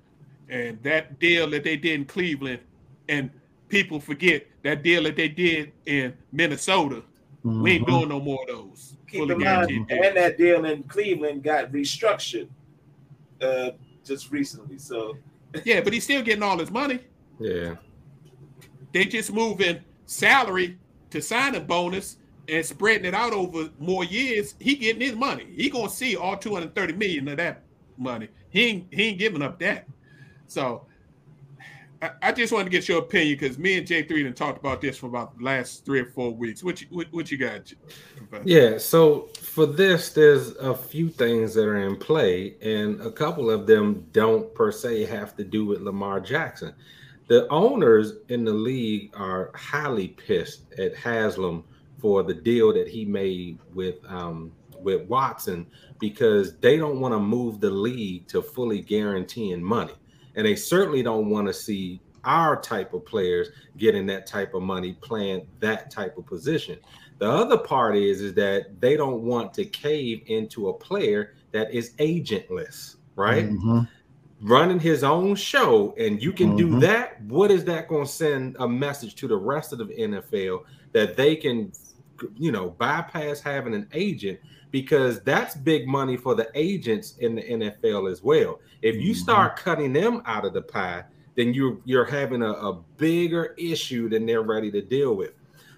[0.48, 2.60] and that deal that they did in Cleveland,
[3.08, 3.30] and
[3.68, 7.02] people forget that deal that they did in Minnesota.
[7.44, 7.62] Mm-hmm.
[7.62, 7.98] We ain't mm-hmm.
[7.98, 8.96] doing no more of those.
[9.08, 12.48] Keep in mind, and that deal in Cleveland got restructured
[13.40, 13.70] uh,
[14.04, 14.78] just recently.
[14.78, 15.16] So
[15.64, 17.00] yeah, but he's still getting all his money.
[17.38, 17.76] Yeah,
[18.92, 20.78] they just moving salary
[21.10, 22.16] to signing bonus
[22.48, 24.54] and spreading it out over more years.
[24.60, 25.46] He getting his money.
[25.56, 27.62] He gonna see all two hundred thirty million of that
[27.96, 28.28] money.
[28.50, 29.86] He ain't, he ain't giving up that.
[30.46, 30.86] So
[32.02, 34.58] I, I just wanted to get your opinion because me and J three have talked
[34.58, 36.62] about this for about the last three or four weeks.
[36.62, 37.72] What you what, what you got?
[38.44, 43.50] Yeah, so for this, there's a few things that are in play, and a couple
[43.50, 46.74] of them don't per se have to do with Lamar Jackson.
[47.28, 51.64] The owners in the league are highly pissed at Haslam
[52.06, 55.66] for the deal that he made with um, with Watson
[55.98, 59.94] because they don't want to move the league to fully guaranteeing money.
[60.36, 64.62] And they certainly don't want to see our type of players getting that type of
[64.62, 66.78] money playing that type of position.
[67.18, 71.74] The other part is, is that they don't want to cave into a player that
[71.74, 73.48] is agentless, right?
[73.50, 73.80] Mm-hmm.
[74.42, 76.74] Running his own show, and you can mm-hmm.
[76.74, 77.20] do that.
[77.22, 80.62] What is that going to send a message to the rest of the NFL
[80.96, 81.70] that they can,
[82.36, 84.38] you know, bypass having an agent
[84.70, 88.60] because that's big money for the agents in the NFL as well.
[88.82, 89.20] If you mm-hmm.
[89.20, 94.08] start cutting them out of the pie, then you're you're having a, a bigger issue
[94.08, 95.32] than they're ready to deal with.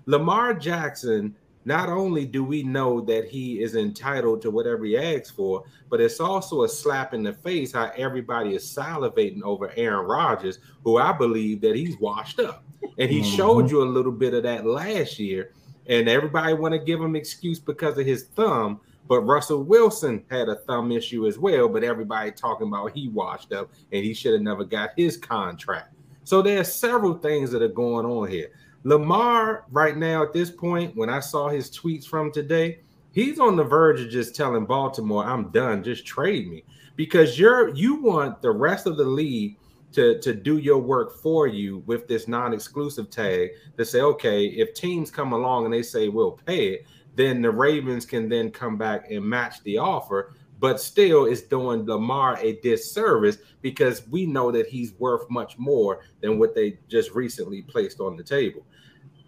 [0.07, 5.31] Lamar Jackson, not only do we know that he is entitled to whatever he asks
[5.31, 10.07] for, but it's also a slap in the face how everybody is salivating over Aaron
[10.07, 12.65] Rodgers, who I believe that he's washed up.
[12.97, 13.37] And he mm-hmm.
[13.37, 15.53] showed you a little bit of that last year.
[15.89, 18.81] And everybody want to give him excuse because of his thumb.
[19.09, 23.55] But Russell Wilson had a thumb issue as well, but everybody talking about he washed
[23.55, 25.95] up and he should have never got his contract.
[26.25, 28.51] So there's several things that are going on here.
[28.85, 32.81] Lamar, right now at this point, when I saw his tweets from today,
[33.13, 35.83] he's on the verge of just telling Baltimore, "I'm done.
[35.83, 39.57] Just trade me," because you're you want the rest of the league
[39.93, 44.75] to to do your work for you with this non-exclusive tag to say, okay, if
[44.75, 48.77] teams come along and they say we'll pay it, then the Ravens can then come
[48.77, 50.35] back and match the offer.
[50.61, 56.01] But still, it's doing Lamar a disservice because we know that he's worth much more
[56.21, 58.67] than what they just recently placed on the table.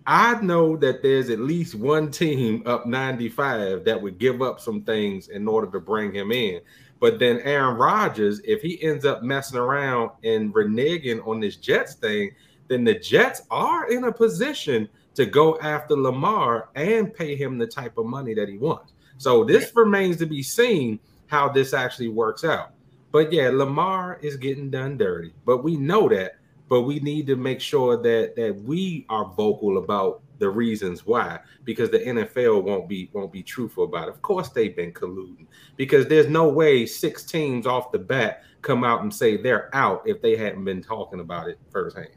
[0.06, 4.82] I know that there's at least one team up 95 that would give up some
[4.82, 6.60] things in order to bring him in.
[7.00, 11.94] But then Aaron Rodgers, if he ends up messing around and reneging on this Jets
[11.94, 12.32] thing,
[12.68, 17.66] then the Jets are in a position to go after Lamar and pay him the
[17.66, 18.92] type of money that he wants.
[19.18, 22.72] So this remains to be seen how this actually works out.
[23.12, 26.36] But yeah, Lamar is getting done dirty, but we know that.
[26.68, 31.38] But we need to make sure that that we are vocal about the reasons why,
[31.64, 34.14] because the NFL won't be won't be truthful about it.
[34.14, 38.82] Of course, they've been colluding because there's no way six teams off the bat come
[38.82, 42.08] out and say they're out if they hadn't been talking about it firsthand.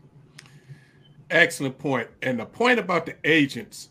[1.29, 2.07] Excellent point.
[2.21, 3.89] And the point about the agents,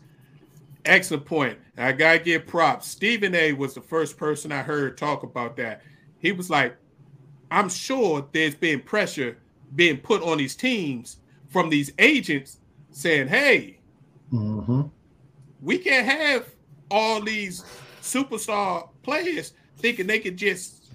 [0.85, 1.57] excellent point.
[1.77, 2.87] I gotta give props.
[2.87, 5.81] Stephen A was the first person I heard talk about that.
[6.19, 6.75] He was like,
[7.51, 9.37] I'm sure there's been pressure
[9.75, 11.17] being put on these teams
[11.49, 12.59] from these agents
[12.91, 13.79] saying, hey,
[14.33, 14.81] mm-hmm.
[15.61, 16.49] we can't have
[16.89, 17.63] all these
[18.01, 20.93] superstar players thinking they could just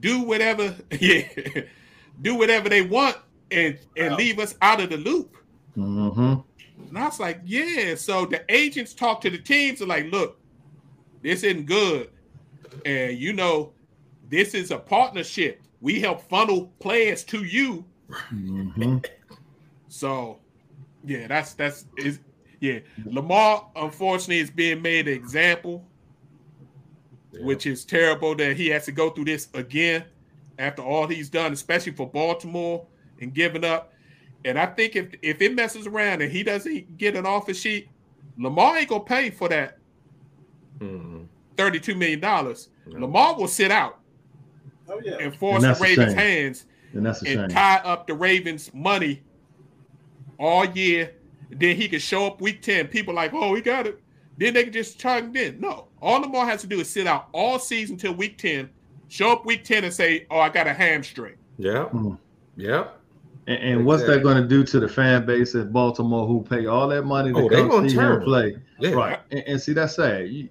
[0.00, 1.28] do whatever, yeah,
[2.22, 3.16] do whatever they want
[3.50, 5.36] and and leave us out of the loop.
[5.76, 6.40] Mm-hmm.
[6.88, 7.94] And I was like, yeah.
[7.94, 10.40] So the agents talk to the teams and like, look,
[11.22, 12.10] this isn't good.
[12.84, 13.72] And you know,
[14.28, 15.62] this is a partnership.
[15.80, 17.84] We help funnel players to you.
[18.32, 18.98] Mm-hmm.
[19.88, 20.38] so
[21.04, 22.20] yeah, that's that's is
[22.60, 22.78] yeah.
[23.04, 25.84] Lamar, unfortunately, is being made an example,
[27.32, 27.44] yeah.
[27.44, 30.04] which is terrible that he has to go through this again
[30.58, 32.86] after all he's done, especially for Baltimore
[33.20, 33.92] and giving up.
[34.44, 37.88] And I think if if it messes around and he doesn't get an offer sheet,
[38.38, 39.78] Lamar ain't gonna pay for that
[40.78, 41.24] mm-hmm.
[41.56, 42.20] $32 million.
[42.20, 42.54] No.
[43.00, 44.00] Lamar will sit out
[44.88, 45.16] oh, yeah.
[45.20, 49.22] and force and the Ravens' hands and, and tie up the Ravens' money
[50.38, 51.12] all year.
[51.50, 52.88] Then he can show up week 10.
[52.88, 54.00] People like, oh, he got it.
[54.38, 55.60] Then they can just charge him in.
[55.60, 55.88] No.
[56.02, 58.68] All Lamar has to do is sit out all season till week 10
[59.08, 61.36] Show up week 10 and say, Oh, I got a hamstring.
[61.58, 61.88] Yeah.
[61.92, 62.18] Mm.
[62.56, 62.88] Yeah.
[63.46, 66.66] And, and what's that going to do to the fan base at Baltimore who pay
[66.66, 68.56] all that money to Oh, they come gonna see him play?
[68.80, 68.90] Yeah.
[68.90, 69.20] Right.
[69.30, 70.28] And, and see, that's sad.
[70.28, 70.48] You,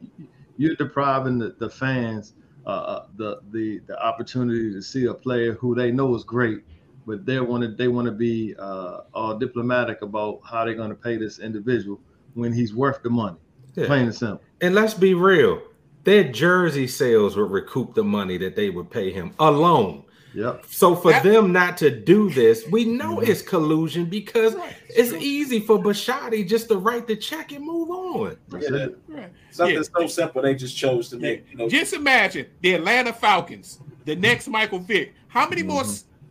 [0.58, 2.34] you're depriving the, the fans
[2.66, 6.64] uh, uh, the the the opportunity to see a player who they know is great,
[7.06, 10.90] but they want to they want to be uh, all diplomatic about how they're going
[10.90, 12.00] to pay this individual
[12.34, 13.38] when he's worth the money.
[13.76, 13.88] Yeah.
[13.88, 14.42] Plain and simple.
[14.62, 15.62] And let's be real.
[16.04, 20.04] Their jersey sales would recoup the money that they would pay him alone.
[20.34, 20.66] Yep.
[20.70, 23.30] So for That- them not to do this, we know Mhm.
[23.30, 24.56] it's collusion because
[24.90, 28.36] it's easy for Bisciotti just to write the check and move on.
[28.50, 28.78] That's Yeah.
[28.78, 28.98] it.
[29.08, 29.32] Right.
[29.52, 29.82] Something Yeah.
[29.98, 31.46] so simple they just chose to make.
[31.52, 35.14] You know, Just imagine the Atlanta Falcons, the next Michael Vick.
[35.30, 35.84] How many more?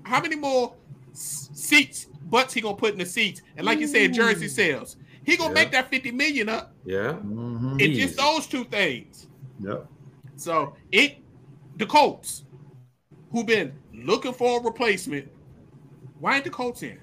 [0.04, 0.74] How many more
[1.12, 2.06] seats?
[2.24, 3.42] Butts he gonna put in the seats?
[3.56, 4.96] And like you said, jersey sales.
[5.24, 5.54] He gonna Yeah.
[5.62, 7.18] make that fifty million up Yeah.
[7.24, 7.80] Mhm.
[7.80, 8.02] in Easy.
[8.02, 9.26] just those two things.
[9.60, 9.86] Yep.
[10.36, 11.18] So it,
[11.76, 12.44] the Colts,
[13.30, 15.28] who been looking for a replacement,
[16.18, 16.98] why ain't the Colts in?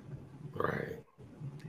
[0.54, 0.98] Right.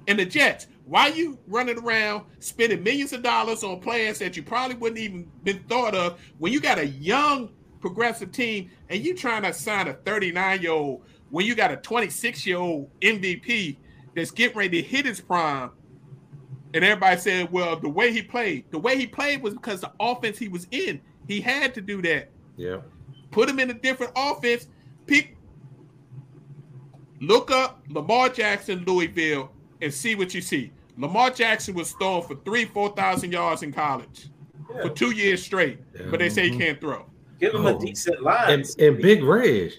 [0.09, 4.43] And the Jets, why you running around spending millions of dollars on players that you
[4.43, 9.15] probably wouldn't even been thought of when you got a young progressive team and you
[9.15, 13.79] trying to sign a 39 year old when you got a 26 year old MVP
[14.15, 15.71] that's getting ready to hit his prime.
[16.75, 19.91] And everybody said, well, the way he played, the way he played was because the
[19.99, 22.29] offense he was in, he had to do that.
[22.57, 22.81] Yeah.
[23.31, 24.69] Put him in a different offense.
[25.07, 25.37] Pick,
[27.21, 30.71] look up Lamar Jackson, Louisville, and see what you see.
[30.99, 34.29] Lamar Jackson was throwing for three, four thousand yards in college
[34.75, 34.83] Yeah.
[34.83, 35.79] for two years straight,
[36.11, 36.61] but they say he mm-hmm.
[36.61, 37.07] can't throw.
[37.41, 37.77] give him Oh.
[37.77, 38.51] a decent line.
[38.53, 39.73] And, and Big Reg,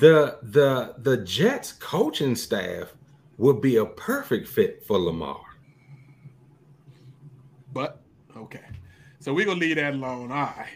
[0.00, 2.94] the the the Jets coaching staff
[3.36, 5.40] would be a perfect fit for Lamar.
[7.72, 8.00] But
[8.36, 8.64] okay,
[9.20, 10.32] so we're gonna leave that alone.
[10.32, 10.68] All right,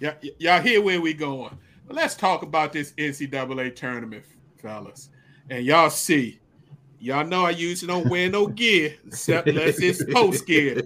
[0.00, 1.58] y'all, y'all hear where we going?
[1.86, 4.24] But let's talk about this NCAA tournament,
[4.56, 5.10] fellas.
[5.50, 6.38] And y'all see,
[7.00, 10.82] y'all know I usually don't wear no gear except unless it's post gear.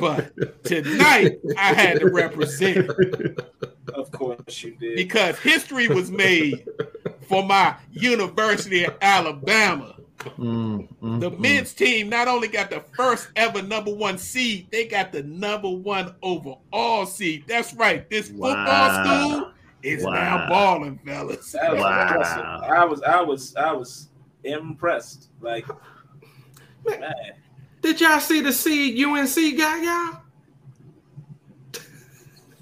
[0.00, 2.90] But tonight I had to represent
[3.94, 4.96] of course you did.
[4.96, 6.66] because history was made
[7.30, 9.94] for my University of Alabama.
[10.36, 11.38] Mm, mm, The mm.
[11.38, 15.70] men's team not only got the first ever number one seed, they got the number
[15.70, 17.44] one overall seed.
[17.46, 18.10] That's right.
[18.10, 19.52] This football school
[19.84, 20.12] is Wow.
[20.12, 21.52] now balling, fellas.
[21.52, 22.02] That was Wow.
[22.08, 22.44] impressive.
[22.44, 24.08] I was I was I was
[24.42, 25.28] impressed.
[25.40, 25.66] Like
[26.84, 27.14] man,
[27.80, 30.19] Did y'all see the seed UNC got y'all?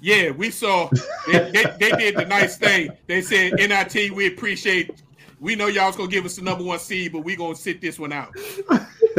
[0.01, 0.89] Yeah, we saw
[1.27, 2.89] they, they, they did the nice thing.
[3.07, 5.03] They said NIT, we appreciate.
[5.41, 7.97] We know y'all's gonna give us the number one seed, but we gonna sit this
[7.97, 8.33] one out.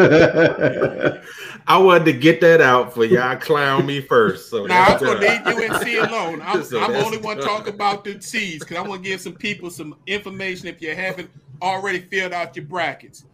[1.66, 4.50] I wanted to get that out for y'all clown me first.
[4.50, 6.42] So Now I'm gonna leave UNC alone.
[6.44, 7.46] I'm, So I'm only one done.
[7.46, 10.94] talk about the seeds because I want to give some people some information if you
[10.94, 11.30] haven't
[11.62, 13.24] already filled out your brackets.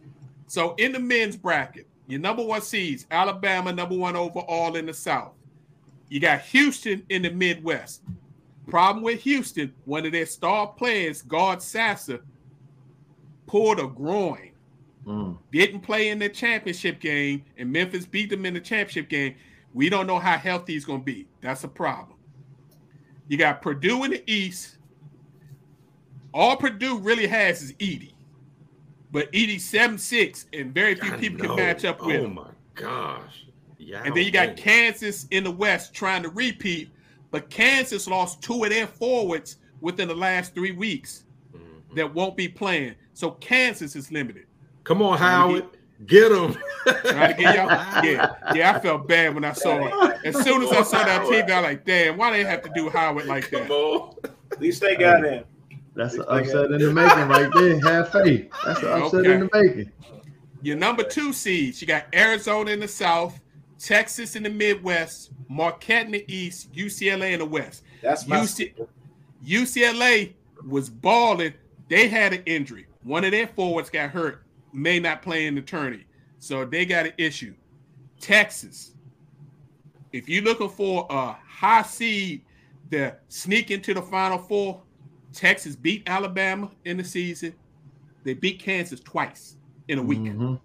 [0.47, 4.93] So in the men's bracket, your number one seeds, Alabama, number one overall in the
[4.93, 5.33] South.
[6.09, 8.01] You got Houston in the Midwest.
[8.67, 12.21] Problem with Houston, one of their star players, guard Sasser,
[13.45, 14.51] pulled a groin
[15.07, 19.35] Mm, didn't play in the championship game, and Memphis beat them in the championship game.
[19.73, 21.27] We don't know how healthy he's going to be.
[21.39, 22.17] That's a problem.
[23.29, 24.79] You got Purdue in the East.
[26.33, 28.11] All Purdue really has is Edey,
[29.13, 31.55] but Edey's seven six, and very few I people know.
[31.55, 32.33] can match up with Oh him.
[32.35, 33.45] my gosh.
[33.87, 34.01] Yeah.
[34.03, 36.89] And then you got Kansas in the West trying to repeat,
[37.31, 41.23] but Kansas lost two of their forwards within the last three weeks
[41.55, 41.95] Mm-hmm.
[41.95, 42.95] that won't be playing.
[43.13, 44.45] So Kansas is limited.
[44.83, 45.65] Come on, Howard.
[46.05, 46.55] Get him.
[46.85, 47.69] Trying to get y'all.
[48.03, 48.75] Yeah, yeah.
[48.75, 50.17] I felt bad when I saw it.
[50.25, 52.71] As soon as I saw that TV, I was like, "Damn, why they have to
[52.75, 54.15] do Howard like Come that?" on.
[54.51, 55.43] at least they got him.
[55.95, 57.79] that's an upset in the making right there.
[57.79, 58.51] Have faith.
[58.65, 59.91] That's an upset in the making.
[60.61, 63.39] Your number two seeds, you got Arizona in the South,
[63.79, 67.83] Texas in the Midwest, Marquette in the East, UCLA in the West.
[68.01, 68.73] That's my UC
[69.45, 70.33] UCLA
[70.67, 71.53] was balling.
[71.89, 72.87] They had an injury.
[73.03, 76.05] One of their forwards got hurt, may not play in the tourney.
[76.39, 77.53] So they got an issue.
[78.19, 78.93] Texas,
[80.11, 82.43] if you're looking for a high seed
[82.91, 84.81] to sneak into the final four,
[85.33, 87.53] Texas beat Alabama in the season.
[88.23, 89.57] They beat Kansas twice
[89.87, 90.19] in a week.
[90.19, 90.59] Mhm.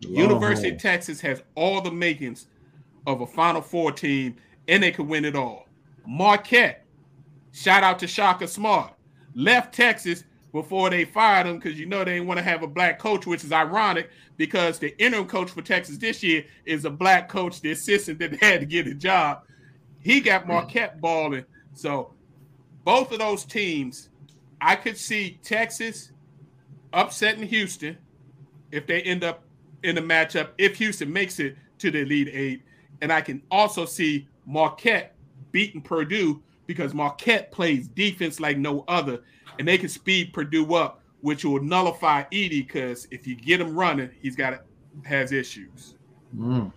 [0.00, 2.46] University of Texas has all the makings
[3.06, 4.36] of a Final Four team,
[4.68, 5.66] and they could win it all.
[6.06, 6.84] Marquette,
[7.52, 8.92] shout out to Shaka Smart,
[9.34, 12.66] left Texas before they fired him because you know they didn't want to have a
[12.66, 16.90] black coach, which is ironic because the interim coach for Texas this year is a
[16.90, 19.42] black coach, the assistant that had to get a job.
[20.00, 21.44] He got Marquette balling.
[21.74, 22.14] So
[22.84, 24.08] both of those teams,
[24.60, 26.12] I could see Texas
[26.92, 27.96] upsetting Houston
[28.72, 29.44] if they end up
[29.82, 32.62] in the matchup, if Houston makes it to the Elite Eight.
[33.00, 35.14] And I can also see Marquette
[35.52, 39.20] beating Purdue because Marquette plays defense like no other,
[39.58, 43.74] and they can speed Purdue up, which will nullify Edey because if you get him
[43.74, 44.62] running, he's got
[45.04, 45.94] has issues.
[46.36, 46.72] Mm.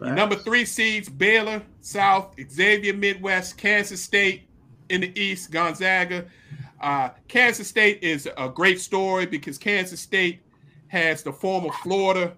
[0.00, 4.48] Number three seeds Baylor, South, Xavier, Midwest, Kansas State
[4.88, 6.26] in the East, Gonzaga.
[6.80, 10.40] Uh, Kansas State is a great story because Kansas State
[10.88, 12.34] has the former Florida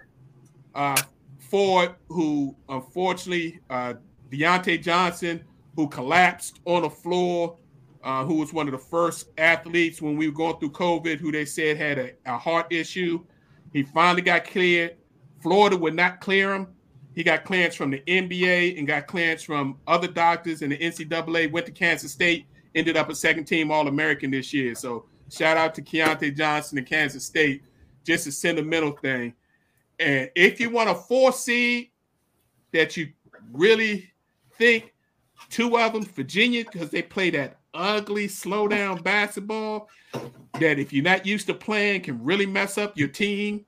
[0.75, 1.01] uh,
[1.39, 3.95] Ford, who unfortunately, uh,
[4.31, 5.43] Deontay Johnson,
[5.77, 7.57] who collapsed on the floor,
[8.03, 11.33] uh, who was one of the first athletes when we were going through COVID, who
[11.33, 13.25] they said had a, a heart issue.
[13.73, 14.97] He finally got cleared.
[15.43, 16.69] Florida would not clear him.
[17.15, 21.51] He got clearance from the NBA and got clearance from other doctors, and the NCAA
[21.51, 24.75] went to Kansas State, ended up a second team All American this year.
[24.75, 27.63] So shout out to Keontae Johnson and Kansas State.
[28.09, 29.35] Just a sentimental thing.
[29.99, 31.91] And if you want a four seed
[32.73, 33.13] that you
[33.53, 34.11] really
[34.55, 34.95] think
[35.51, 39.91] two of them, Virginia, because they play that ugly slow down basketball
[40.55, 43.67] that if you're not used to playing can really mess up your team.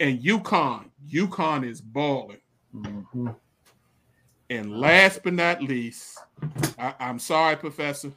[0.00, 2.40] And UConn, UConn is balling.
[2.74, 3.28] Mm-hmm.
[4.48, 6.18] And last but not least,
[6.78, 8.12] I, am sorry, Professor,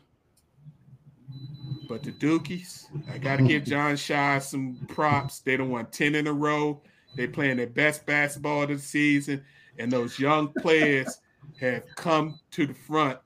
[1.87, 5.39] but the Dukies, I got to give Jon Scheyer some props.
[5.39, 6.81] They don't won 10 in a row.
[7.15, 9.43] They playing their best basketball of the season,
[9.79, 11.19] and those young players
[11.59, 13.19] have come to the front.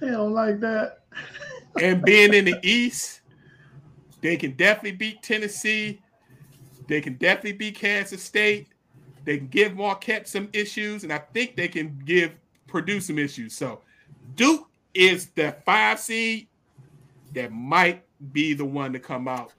[0.00, 1.04] They don't like that.
[1.80, 3.20] and being in the East,
[4.20, 6.00] they can definitely beat Tennessee.
[6.88, 8.68] They can definitely beat Kansas State.
[9.24, 12.32] They can give Marquette some issues, and I think they can give
[12.66, 13.54] Purdue some issues.
[13.54, 13.82] So
[14.34, 16.48] Duke is the five seed
[17.32, 19.52] that might be the one to come out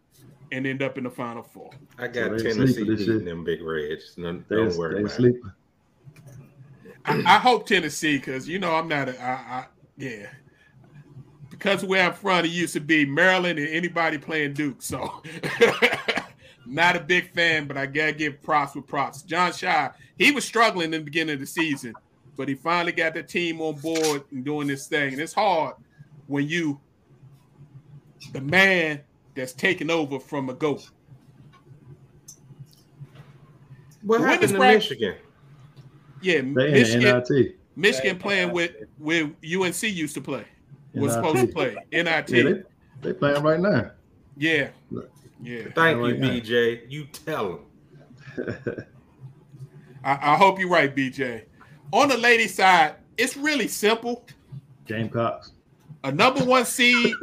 [0.52, 1.72] and end up in the final four.
[1.98, 4.14] I got so Tennessee beating them big reds.
[4.18, 5.42] No, don't worry about sleeping.
[5.46, 6.94] it.
[7.06, 9.66] I, I, hope Tennessee, because you know I'm not a I, I,
[9.98, 10.28] yeah.
[11.50, 14.82] Because where I'm from, it used to be Maryland and anybody playing Duke.
[14.82, 15.22] So
[16.66, 19.22] Not a big fan, but I gotta give props with props.
[19.22, 21.94] Jon Scheyer, he was struggling in the beginning of the season,
[22.38, 25.14] but he finally got the team on board and doing this thing.
[25.14, 25.76] And it's hard
[26.28, 26.80] when you
[28.32, 29.02] the man
[29.36, 30.90] that's taking over from a goat.
[34.04, 35.16] What the happened to Michigan?
[36.22, 37.24] Yeah, Michigan.
[37.76, 40.46] Michigan playing with where UNC used to play.
[40.94, 41.26] Was NIT.
[41.26, 42.30] supposed to play NIT.
[42.30, 42.64] Yeah, they,
[43.02, 43.92] they playing right now.
[44.38, 44.70] Yeah.
[45.42, 45.64] Yeah.
[45.76, 46.82] Thank you, BJ.
[46.90, 47.60] You tell
[48.38, 48.86] them.
[50.04, 51.44] I, I hope you're right, BJ.
[51.92, 54.26] On the ladies' side, it's really simple.
[54.86, 55.53] Gamecocks.
[56.04, 57.14] A number one seed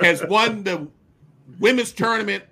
[0.00, 0.86] has won the
[1.58, 2.44] women's tournament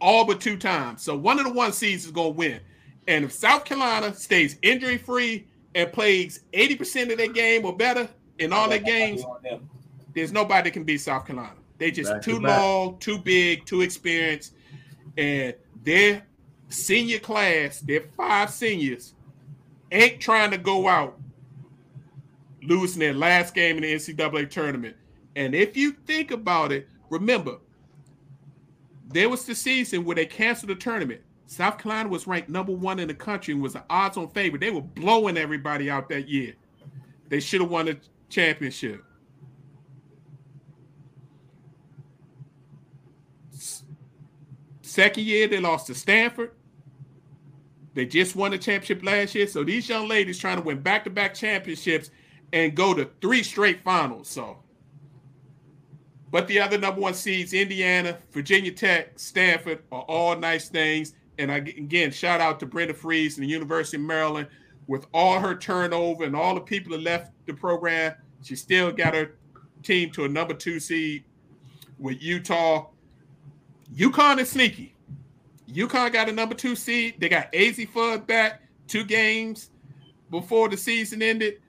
[0.00, 1.02] all but two times.
[1.02, 2.60] So one of the one seeds is going to win.
[3.08, 8.08] And if South Carolina stays injury free and plays 80% of their game or better
[8.38, 9.24] in all their games,
[10.14, 11.56] there's nobody that can beat South Carolina.
[11.78, 14.54] They just back too to long, too big, too experienced,
[15.16, 16.22] and their
[16.68, 19.14] senior class, their five seniors,
[19.90, 21.18] ain't trying to go out
[22.66, 24.96] losing their last game in the NCAA tournament.
[25.36, 27.58] And if you think about it, remember,
[29.08, 31.20] there was the season where they canceled the tournament.
[31.46, 34.60] South Carolina was ranked number one in the country and was an odds-on favorite.
[34.60, 36.54] They were blowing everybody out that year.
[37.28, 37.98] They should have won the
[38.28, 39.04] championship.
[44.82, 46.52] Second year, they lost to Stanford.
[47.94, 49.46] They just won the championship last year.
[49.46, 52.10] So these young ladies trying to win back-to-back championships
[52.54, 54.28] and go to three straight finals.
[54.28, 54.56] So,
[56.30, 61.14] but the other number one seeds, Indiana, Virginia Tech, Stanford, are all nice things.
[61.36, 64.46] And I, again, shout out to Brenda Frese and the University of Maryland.
[64.86, 69.14] With all her turnover and all the people that left the program, she still got
[69.14, 69.36] her
[69.82, 71.24] team to a number two seed
[71.98, 72.86] with Utah
[73.96, 74.94] UConn is sneaky.
[75.72, 77.14] UConn got a number two seed.
[77.18, 79.70] They got Azzi Fudd back two games
[80.30, 81.60] before the season ended.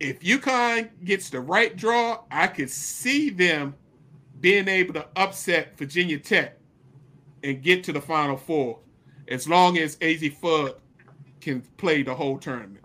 [0.00, 3.74] If UConn gets the right draw, I could see them
[4.40, 6.56] being able to upset Virginia Tech
[7.44, 8.78] and get to the Final Four,
[9.28, 10.76] as long as Azzi Fudd
[11.40, 12.84] can play the whole tournament.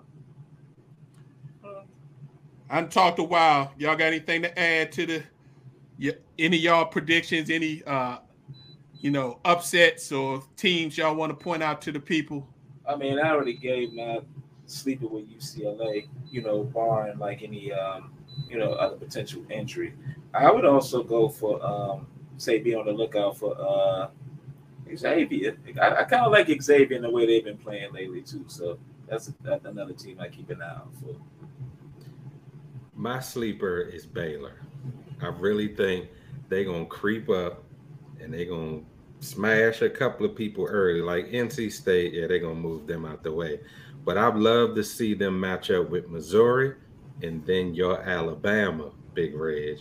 [2.70, 3.74] I talked a while.
[3.78, 5.24] Y'all got anything to add to the
[6.38, 8.18] any y'all predictions, any uh,
[8.99, 12.47] you know, upsets or teams y'all want to point out to the people?
[12.88, 14.20] I mean, I already gave my
[14.66, 16.07] sleeper with UCLA.
[16.30, 18.11] You know, barring like any um,
[18.49, 19.93] you know other potential injury.
[20.34, 22.07] I would also go for um,
[22.38, 24.09] say be on the lookout for uh,
[24.95, 25.57] Xavier.
[25.82, 28.45] I, I kind of like Xavier in the way they've been playing lately too.
[28.47, 31.16] So that's, that's another team I keep an eye out for.
[32.93, 34.61] My sleeper is Baylor.
[35.22, 36.09] I really think
[36.49, 37.63] they're gonna creep up
[38.22, 38.82] and they're gonna
[39.20, 41.01] smash a couple of people early.
[41.01, 43.59] Like NC State, yeah, they're gonna move them out the way.
[44.06, 46.76] But I'd love to see them match up with Missouri
[47.24, 49.80] and then your Alabama, Big Reg.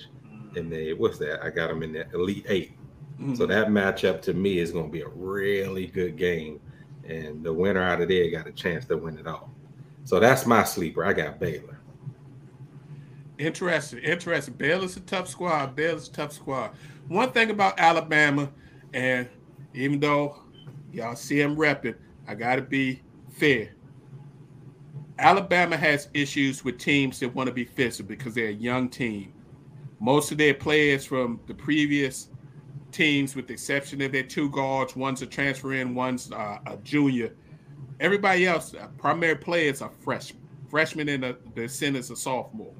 [0.56, 1.44] And they what's that?
[1.44, 3.34] I got them in the Elite 8 mm-hmm.
[3.34, 6.60] So that matchup to me is gonna be a really good game.
[7.06, 9.50] And the winner out of there got a chance to win it all.
[10.04, 11.04] So that's my sleeper.
[11.04, 11.78] I got Baylor.
[13.36, 14.54] Interesting, interesting.
[14.54, 15.74] Baylor's a tough squad.
[15.74, 16.70] Baylor's a tough squad.
[17.08, 18.50] One thing about Alabama,
[18.92, 19.28] and
[19.74, 20.38] even though
[20.92, 21.96] y'all see him repping,
[22.28, 23.73] I got to be fair.
[25.18, 29.32] Alabama has issues with teams that want to be physical because they're a young team.
[30.00, 32.28] Most of their players from the previous
[32.90, 36.76] teams, with the exception of their two guards, one's a transfer in, one's uh, a
[36.78, 37.32] junior.
[38.00, 40.42] Everybody else, uh, primary players are freshmen.
[40.68, 42.74] Freshmen and the, center's a sophomore.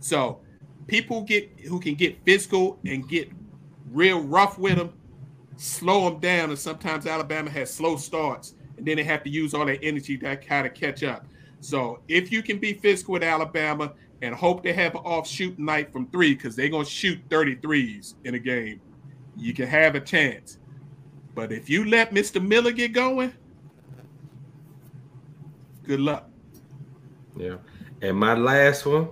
[0.00, 0.40] So
[0.86, 3.30] people get who can get physical and get
[3.90, 4.94] real rough with them,
[5.56, 6.48] slow them down.
[6.50, 10.16] And sometimes Alabama has slow starts, and then they have to use all their energy
[10.16, 11.26] to kind of catch up.
[11.64, 15.64] So if you can be physical with Alabama and hope to have an off shooting
[15.64, 18.82] night from three, because they're gonna shoot 33s in a game,
[19.34, 20.58] you can have a chance.
[21.34, 22.46] But if you let Mr.
[22.46, 23.32] Miller get going,
[25.84, 26.28] good luck.
[27.34, 27.56] Yeah.
[28.02, 29.08] And my last one,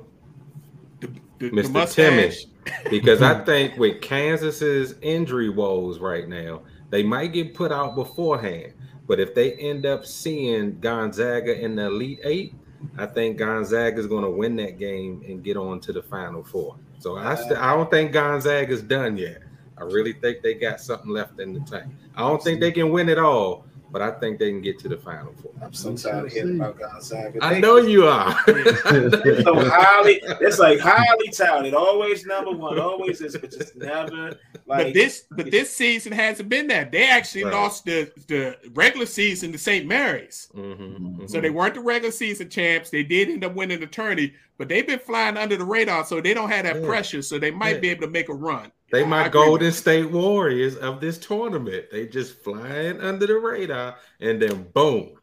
[1.01, 1.73] the, the, Mr.
[1.73, 2.47] The Timmons
[2.91, 8.75] because I think with Kansas's injury woes right now, they might get put out beforehand.
[9.13, 12.55] But if they end up seeing Gonzaga in the Elite Eight,
[12.97, 16.43] I think Gonzaga is going to win that game and get on to the Final
[16.43, 16.77] Four.
[16.99, 19.43] So I st- I don't think Gonzaga is done yet.
[19.77, 21.93] I really think they got something left in the tank.
[22.17, 24.89] I don't think they can win it all, but I think they can get to
[24.89, 25.53] the final four.
[25.61, 27.39] I'm so tired of hearing about Gonzaga.
[27.43, 28.35] I know you are.
[28.49, 34.39] it's so highly, it's like highly touted, always number one, always is, but just never
[34.67, 34.87] like.
[34.87, 36.91] But this, but this season hasn't been that.
[36.91, 37.53] They actually right.
[37.53, 39.87] lost the the regular season to St.
[39.87, 41.27] Mary's, mm-hmm, mm-hmm.
[41.27, 42.89] so they weren't the regular season champs.
[42.89, 46.23] They did end up winning the tourney, but they've been flying under the radar, so
[46.23, 46.87] they don't have that yeah.
[46.87, 47.21] pressure.
[47.21, 47.81] So they might yeah.
[47.81, 48.73] be able to make a run.
[48.93, 51.87] They my Golden State Warriors of this tournament.
[51.91, 55.15] They just flying under the radar, and then boom.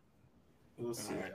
[0.76, 1.34] We'll right.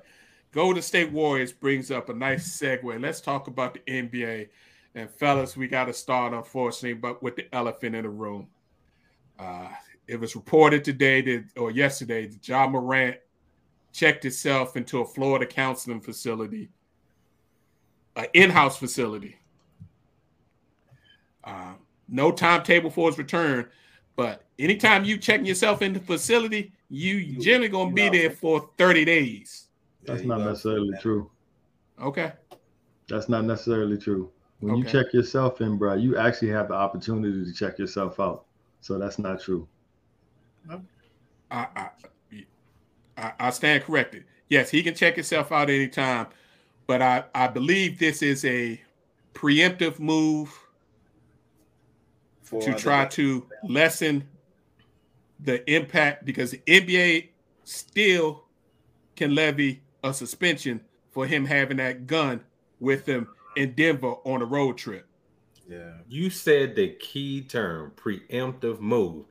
[0.51, 3.01] Golden State Warriors brings up a nice segue.
[3.01, 4.49] Let's talk about the NBA.
[4.97, 8.49] And fellas, we got to start, unfortunately, but with the elephant in the room.
[9.39, 9.68] Uh,
[10.09, 13.16] it was reported today that, or yesterday, that Ja Morant
[13.93, 16.68] checked himself into a Florida counseling facility,
[18.16, 19.37] an in-house facility.
[21.45, 21.78] Um,
[22.14, 23.66] no timetable for his return.
[24.16, 29.04] But anytime you checking yourself in the facility, you generally gonna be there for 30
[29.04, 29.66] days.
[30.04, 31.30] That's not necessarily true.
[32.00, 32.32] Okay.
[33.08, 34.30] That's not necessarily true.
[34.60, 34.80] When okay.
[34.80, 38.44] you check yourself in, bro, you actually have the opportunity to check yourself out.
[38.80, 39.66] So that's not true.
[40.70, 40.78] I,
[41.50, 41.88] I,
[43.16, 44.24] I, I stand corrected.
[44.48, 46.28] Yes, he can check himself out anytime,
[46.86, 48.80] but I, I believe this is a
[49.34, 50.56] preemptive move
[52.61, 54.28] to try to lessen
[55.40, 57.28] the impact because the NBA
[57.64, 58.44] still
[59.16, 60.80] can levy a suspension
[61.11, 62.40] for him having that gun
[62.80, 65.07] with him in Denver on a road trip.
[65.68, 65.92] Yeah.
[66.09, 69.24] You said the key term preemptive move.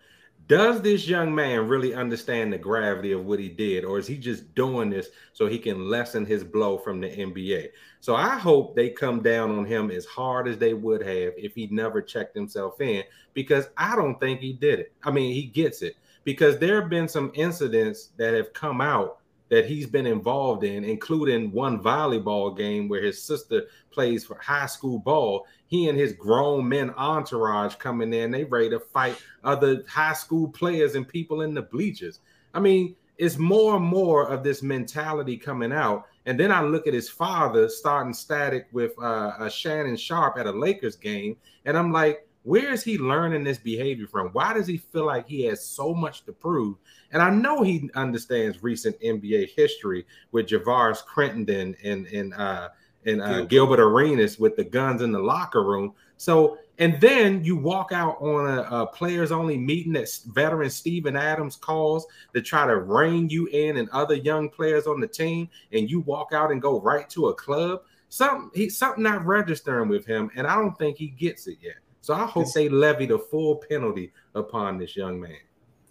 [0.48, 4.18] Does this young man really understand the gravity of what he did, or is he
[4.18, 7.70] just doing this so he can lessen his blow from the NBA?
[8.02, 11.56] So I hope they come down on him as hard as they would have if
[11.56, 14.92] he never checked himself in, because I don't think he did it.
[15.04, 19.20] I mean, he gets it because there have been some incidents that have come out
[19.50, 24.66] that he's been involved in, including one volleyball game where his sister plays for high
[24.66, 25.46] school ball.
[25.68, 30.48] He and his grown men entourage coming in, they ready to fight other high school
[30.48, 32.20] players and people in the bleachers.
[32.54, 36.08] I mean, it's more and more of this mentality coming out.
[36.26, 40.52] And then I look at his father starting static with uh, Shannon Sharpe at a
[40.52, 41.36] Lakers game,
[41.66, 44.28] and I'm like, where is he learning this behavior from?
[44.30, 46.78] Why does he feel like he has so much to prove?
[47.12, 52.70] And I know he understands recent NBA history with Javaris Crittenton and and uh,
[53.06, 53.50] and uh, Gilbert.
[53.50, 55.94] Gilbert Arenas with the guns in the locker room.
[56.18, 61.16] So And then you walk out on a, a players only meeting that veteran Steven
[61.16, 65.50] Adams calls to try to rein you in and other young players on the team,
[65.72, 67.82] and you walk out and go right to a club.
[68.10, 71.78] Something he something not registering with him, and I don't think he gets it yet.
[72.04, 75.38] So I hope they levy the full penalty upon this young man.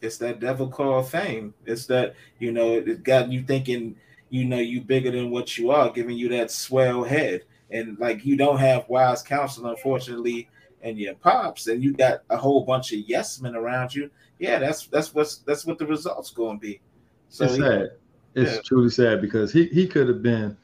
[0.03, 1.55] It's that devil called fame.
[1.65, 3.97] It's that you know it got you thinking
[4.29, 8.27] you know you bigger than what you are, giving you that swell head, and like
[8.27, 10.51] you don't have wise counsel, unfortunately
[10.83, 14.59] and your pops, and you got a whole bunch of yes men around you, yeah,
[14.59, 16.83] that's that's what's that's what the results going to be.
[17.31, 17.93] So it's sad.
[18.35, 18.61] It's yeah.
[18.67, 20.59] truly sad because he he could have been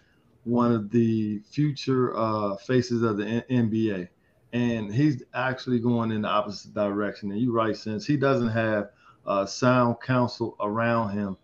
[0.45, 4.09] one of the future uh, faces of the N- NBA,
[4.53, 7.31] and he's actually going in the opposite direction.
[7.31, 8.91] And you're right, since he doesn't have
[9.27, 11.37] uh, sound counsel around him,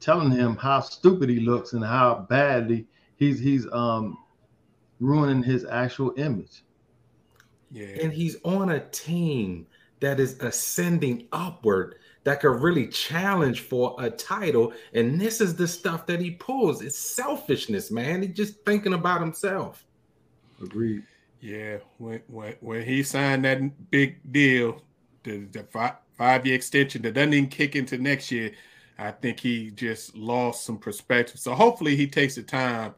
[0.00, 4.18] telling him how stupid he looks and how badly he's he's um
[5.00, 6.64] ruining his actual image.
[7.70, 7.86] Yeah.
[8.02, 9.66] And he's on a team
[10.00, 14.72] that is ascending upward that could really challenge for a title.
[14.92, 16.82] And this is the stuff that he pulls.
[16.82, 18.22] It's selfishness, man.
[18.22, 19.84] He's just thinking about himself.
[20.62, 21.04] Agreed.
[21.40, 24.82] Yeah, when when, when he signed that big deal,
[25.22, 28.52] the, the five, five year extension that doesn't even kick into next year,
[28.98, 31.38] I think he just lost some perspective.
[31.38, 32.94] So hopefully he takes the time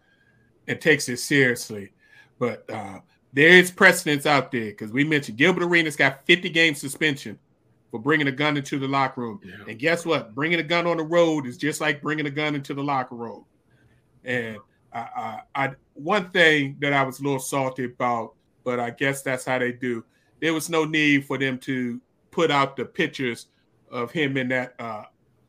[0.66, 1.92] and takes it seriously.
[2.38, 3.00] But uh,
[3.32, 7.38] there is precedence out there because we mentioned Gilbert Arenas got 50 game suspension
[7.90, 9.40] for bringing a gun into the locker room.
[9.44, 9.56] Yeah.
[9.68, 10.34] And guess what?
[10.34, 13.16] Bringing a gun on the road is just like bringing a gun into the locker
[13.16, 13.44] room.
[14.24, 14.58] And
[14.92, 18.34] I, I, I, one thing that I was a little salty about,
[18.64, 20.04] but I guess that's how they do.
[20.40, 23.46] There was no need for them to put out the pictures
[23.90, 25.04] of him in that uh,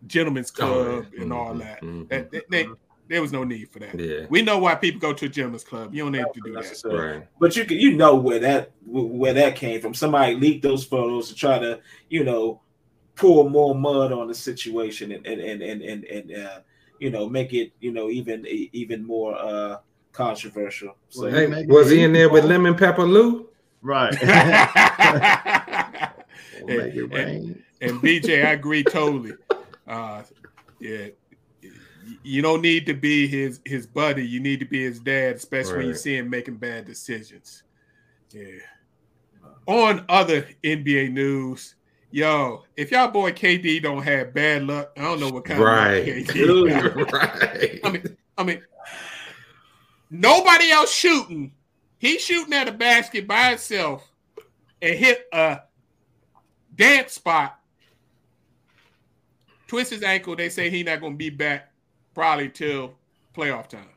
[0.08, 1.22] gentleman's club oh, yeah.
[1.22, 1.60] and all mm-hmm.
[1.60, 1.82] that.
[1.82, 2.08] Mm-hmm.
[2.10, 2.68] that they, they,
[3.08, 4.00] there was no need for that.
[4.00, 4.26] Yeah.
[4.30, 5.94] We know why people go to a gentleman's club.
[5.94, 6.82] You don't need to do that.
[6.86, 7.28] Right.
[7.39, 9.94] But you can, you know where that where that came from.
[9.94, 12.62] Somebody leaked those photos to try to, you know,
[13.18, 16.60] pour more mud on the situation and and and and and, and uh,
[17.02, 19.78] you know make it you know even even more uh
[20.14, 20.95] controversial.
[21.10, 23.49] So hey, was he in there with lemon pepper Lou?
[23.82, 24.14] Right.
[24.22, 24.54] and,
[26.70, 29.34] and, and BJ, I agree totally.
[29.88, 30.22] Uh,
[30.80, 31.08] yeah,
[32.24, 34.26] you don't need to be his his buddy.
[34.26, 35.78] You need to be his dad, especially right.
[35.80, 37.64] when you see him making bad decisions.
[38.32, 38.60] Yeah.
[39.66, 41.76] On other NBA news,
[42.12, 46.07] yo, if y'all boy KD don't have bad luck, I don't know what kind right.
[46.07, 47.12] of KD.
[47.12, 47.80] right.
[47.84, 48.62] I mean, I mean,
[50.09, 51.53] nobody else shooting.
[51.97, 54.09] He's shooting at a basket by himself
[54.82, 55.62] and hit a
[56.76, 57.59] dance spot.
[59.68, 60.36] Twist his ankle.
[60.36, 61.72] They say he's not going to be back
[62.14, 62.95] probably till
[63.36, 63.88] playoff time.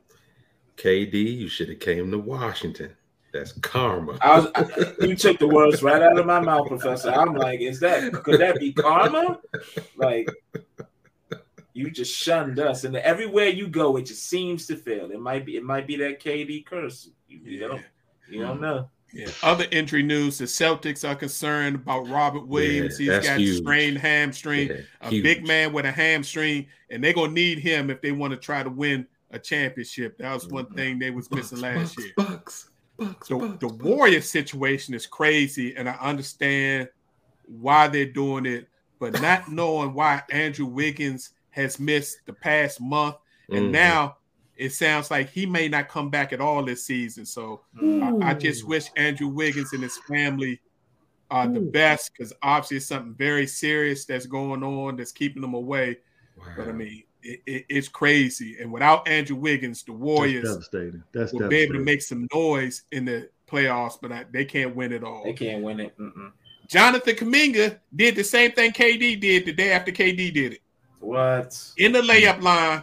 [0.76, 2.94] KD, you should have came to Washington.
[3.34, 4.16] That's karma.
[4.20, 7.10] I was, I, you took the words right out of my mouth, Professor.
[7.10, 9.40] I'm like, is that could that be karma?
[9.96, 10.28] Like,
[11.72, 15.10] you just shunned us, and everywhere you go, it just seems to fail.
[15.10, 17.10] It might be, it might be that KD curse.
[17.26, 17.66] You, you yeah.
[17.66, 17.82] don't,
[18.30, 18.62] you don't mm-hmm.
[18.62, 18.90] know.
[19.12, 19.26] Yeah.
[19.42, 23.00] Other injury news: the Celtics are concerned about Robert Williams.
[23.00, 23.56] Yeah, He's got huge.
[23.58, 24.68] strained hamstring.
[24.68, 25.24] Yeah, a huge.
[25.24, 28.62] big man with a hamstring, and they're gonna need him if they want to try
[28.62, 30.18] to win a championship.
[30.18, 30.74] That was one mm-hmm.
[30.76, 32.12] thing they was missing last Bucks, year.
[32.16, 36.88] Bucks, Bucks, the, Bucks, the Warrior situation is crazy, and I understand
[37.46, 38.68] why they're doing it,
[38.98, 43.16] but not knowing why Andrew Wiggins has missed the past month,
[43.48, 43.72] and mm-hmm.
[43.72, 44.16] now
[44.56, 47.26] it sounds like he may not come back at all this season.
[47.26, 50.60] So I, I, just wish Andrew Wiggins and his family
[51.30, 55.54] are the best because obviously it's something very serious that's going on that's keeping them
[55.54, 55.98] away.
[56.36, 56.44] Wow.
[56.56, 58.58] But I mean, it, it, it's crazy.
[58.60, 61.02] And without Andrew Wiggins, the Warriors that's devastating.
[61.12, 61.48] That's will devastating.
[61.48, 65.02] be able to make some noise in the playoffs, but I, they can't win it
[65.02, 65.24] all.
[65.24, 65.98] They can't win it.
[65.98, 66.32] Mm-mm.
[66.68, 70.60] Jonathan Kuminga did the same thing KD did the day after KD did it.
[71.00, 71.58] What?
[71.76, 72.82] In the layup line,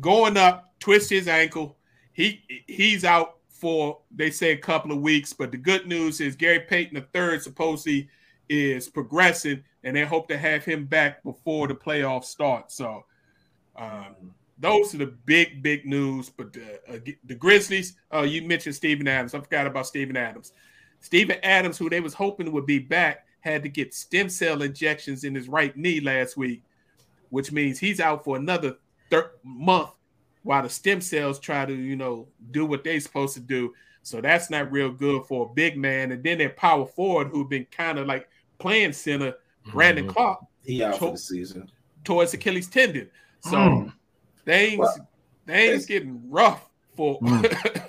[0.00, 1.76] going up, twist his ankle.
[2.12, 5.32] He he's out for they say a couple of weeks.
[5.32, 8.08] But the good news is Gary Payton the third supposedly
[8.48, 12.72] is progressing, and they hope to have him back before the playoffs start.
[12.72, 13.04] So
[13.80, 16.28] um, those are the big big news.
[16.30, 19.34] But the, uh, the Grizzlies, oh, you mentioned Steven Adams.
[19.34, 20.52] I forgot about Steven Adams.
[21.00, 25.24] Steven Adams, who they was hoping would be back, had to get stem cell injections
[25.24, 26.62] in his right knee last week,
[27.30, 28.76] which means he's out for another
[29.10, 29.90] thir- month
[30.42, 33.72] while the stem cells try to, you know, do what they're supposed to do.
[34.02, 36.12] So that's not real good for a big man.
[36.12, 38.28] And then their power forward, who've been kind of like
[38.58, 39.34] playing center,
[39.72, 40.12] Brandon mm-hmm.
[40.12, 41.70] Clarke, he out to- for the season
[42.04, 43.10] towards Achilles tendon.
[43.40, 43.92] So mm.
[44.44, 45.08] things well,
[45.46, 47.18] things getting rough for.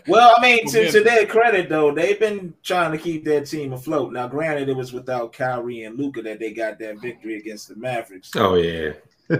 [0.07, 3.71] Well, I mean, to, to their credit though, they've been trying to keep their team
[3.71, 4.11] afloat.
[4.11, 7.75] Now, granted, it was without Kyrie and Luka that they got that victory against the
[7.75, 8.93] Mavericks, Oh yeah.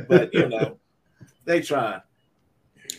[0.08, 0.78] but you know,
[1.46, 2.00] they trying.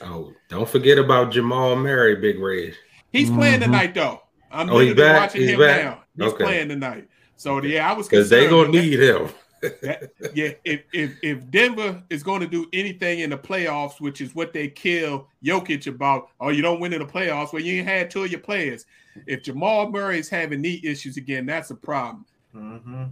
[0.03, 2.75] Oh, don't forget about Jamal Murray, Big Reg.
[3.13, 3.65] He's playing Mhm.
[3.67, 4.21] tonight though.
[4.51, 5.21] I'm Oh, he's literally back?
[5.21, 5.85] watching He's him back?
[5.85, 6.03] now.
[6.25, 6.45] He's Okay.
[6.45, 7.09] playing tonight.
[7.37, 9.29] So yeah, I was Because they're gonna need him.
[9.63, 14.21] That- yeah, if, if if Denver is going to do anything in the playoffs, which
[14.21, 17.79] is what they kill Jokic about, oh, you don't win in the playoffs, well, you
[17.79, 18.87] ain't had two of your players.
[19.27, 22.25] If Jamal Murray is having knee issues again, that's a problem.
[22.55, 23.11] Mhm.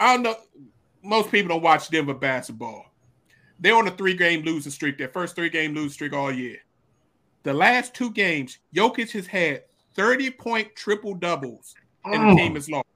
[0.00, 0.36] I don't know.
[1.02, 2.86] Most people don't watch Denver basketball.
[3.60, 4.98] They're on a three-game losing streak.
[4.98, 6.58] Their first three-game losing streak all year.
[7.44, 9.62] The last two games, Jokic has had
[9.96, 11.74] 30-point triple doubles,
[12.04, 12.36] and the Mm.
[12.36, 12.86] team has lost.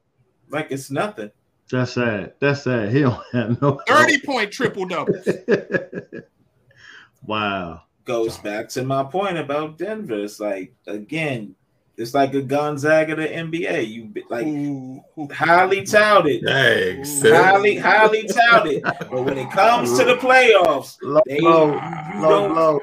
[0.51, 1.31] Like it's nothing.
[1.71, 2.35] That's sad.
[2.41, 2.93] That's sad.
[2.93, 5.27] He don't have no 30-point triple doubles.
[7.25, 7.83] wow.
[8.05, 10.25] Goes back to my point about Denver.
[10.25, 11.55] It's like again,
[11.97, 13.87] it's like a Gonzaga to NBA.
[13.89, 15.29] You be- like Ooh, ooh.
[15.33, 18.83] highly touted, Dang, highly highly touted.
[18.83, 21.75] But when it comes to the playoffs, Low They- blow.
[21.75, 22.81] you Low don't- blow.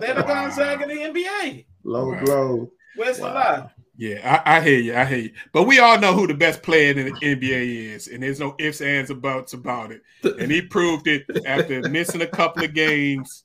[0.00, 1.64] they're the Gonzaga to NBA.
[1.84, 2.20] Low Wow.
[2.24, 2.72] blow.
[2.96, 3.34] Where's the Wow.
[3.34, 3.70] lie?
[4.02, 4.96] Yeah, I, I hear you.
[4.96, 5.32] I hear you.
[5.52, 8.56] But we all know who the best player in the NBA is, and there's no
[8.58, 10.02] ifs, ands, or buts about it.
[10.40, 13.44] And he proved it after missing a couple of games.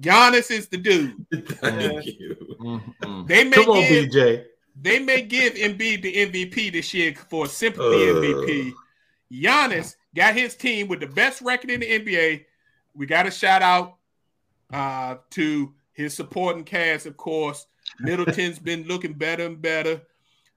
[0.00, 1.14] Giannis is the dude.
[1.60, 2.36] Thank you.
[2.60, 3.28] Mhm.
[3.28, 4.44] They may Come on, give BJ.
[4.80, 8.14] they may give Embiid the MVP this year for a sympathy Uh.
[8.14, 8.72] MVP.
[9.32, 12.44] Giannis got his team with the best record in the NBA.
[12.94, 13.94] We got to shout out
[14.72, 17.64] uh, to his supporting cast, of course.
[18.00, 20.00] Middleton's been looking better and better.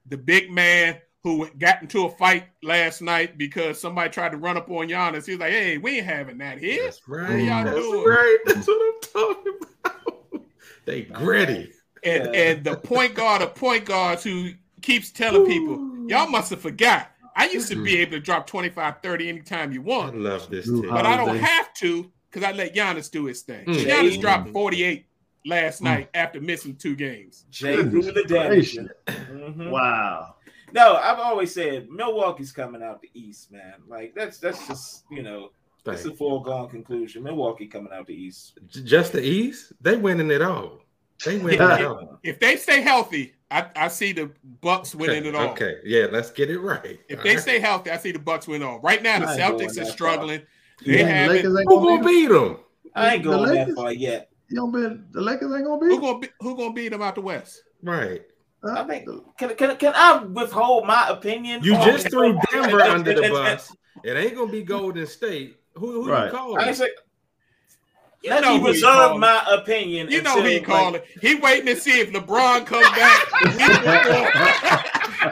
[0.06, 4.56] The big man who got into a fight last night because somebody tried to run
[4.56, 5.26] up on Giannis.
[5.26, 7.44] He's like, "Hey, we ain't having that here." That's right.
[7.44, 8.04] y'all That's doing?
[8.08, 8.38] right.
[8.46, 9.52] That's what I'm talking
[9.84, 10.42] about.
[10.84, 11.72] They gritty.
[12.04, 12.40] And Yeah.
[12.40, 17.10] and the point guard of point guards who keeps telling people, y'all must have forgot.
[17.36, 20.08] I used to be able to drop 25, 30 anytime you want.
[20.08, 20.90] I want, love this Ooh, team.
[20.90, 23.64] but I don't have to because I let Giannis do his thing.
[23.66, 23.74] Mm.
[23.84, 25.06] Giannis Jay- dropped 48
[25.44, 25.84] last Mm.
[25.84, 27.44] night after missing two games.
[27.50, 28.74] Jay Goodness the damage.
[28.76, 28.88] gracious.
[29.06, 29.70] Mhm.
[29.70, 30.36] Wow.
[30.72, 33.74] No, I've always said Milwaukee's coming out the East, man.
[33.88, 35.50] Like that's that's just you know
[35.86, 37.22] it's a foregone conclusion.
[37.24, 38.58] Milwaukee coming out the East.
[38.72, 38.82] you.
[38.82, 40.78] Just the East, they winning it all.
[41.24, 41.78] They winning Yeah.
[41.78, 42.18] it all.
[42.22, 44.30] If they stay healthy, I, I see the
[44.62, 45.48] Bucks winning it all.
[45.50, 46.98] Okay, yeah, let's get it right.
[47.08, 47.40] If All they right.
[47.40, 48.80] stay healthy, I see the Bucks win all.
[48.80, 50.40] Right now, the I ain't going Celtics are struggling.
[50.80, 51.36] You They think the haven't.
[51.36, 52.56] Lakers ain't who gonna gonna beat them?
[52.94, 53.74] I ain't The going that Lakers?
[53.76, 54.31] far yet.
[54.52, 57.00] You don't bet the Lakers ain't gonna beat Who gonna be, who gonna beat them
[57.00, 57.62] out the West?
[57.82, 58.20] Right.
[58.62, 61.62] I think can, can, can I withhold my opinion?
[61.64, 63.74] You just threw Denver under the and- and- bus.
[64.04, 65.56] It ain't gonna be Golden State.
[65.74, 66.26] Who, who Right.
[66.26, 66.58] you calling?
[66.58, 66.90] I ain't say,
[68.22, 70.10] You let me who he reserve my opinion.
[70.10, 71.00] You know until, who he like, calling.
[71.22, 73.26] He waiting to see if LeBron come back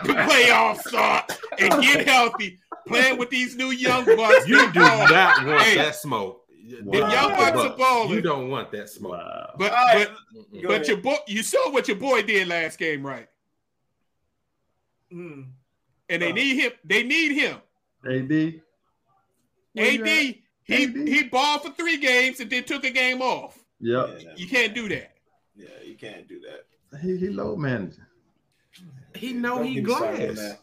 [0.05, 2.59] the playoffs start and get healthy,
[2.89, 4.47] playing with these new young bucks.
[4.49, 6.40] You do not want Hey, that smoke.
[6.85, 6.93] Wow.
[7.01, 8.23] Them young bucks are You balling.
[8.23, 9.13] don't want that smoke.
[9.13, 9.55] Wow.
[9.59, 10.89] But All right, but go but ahead.
[10.89, 13.29] your boy, you saw what your boy did last game, right?
[15.11, 15.43] Hmm.
[16.09, 16.35] And they Uh.
[16.35, 16.73] need him.
[16.85, 17.57] They need him.
[18.05, 18.63] AD.
[19.77, 20.07] AD,
[20.65, 21.09] he AD?
[21.09, 23.59] he balled for three games and then took a game off.
[23.81, 24.21] Yep.
[24.21, 25.17] Yeah, You can't do that.
[25.57, 26.67] yeah, you can't do that.
[27.01, 28.05] He, he low managing.
[29.15, 30.57] He know Don't he get me started on glass.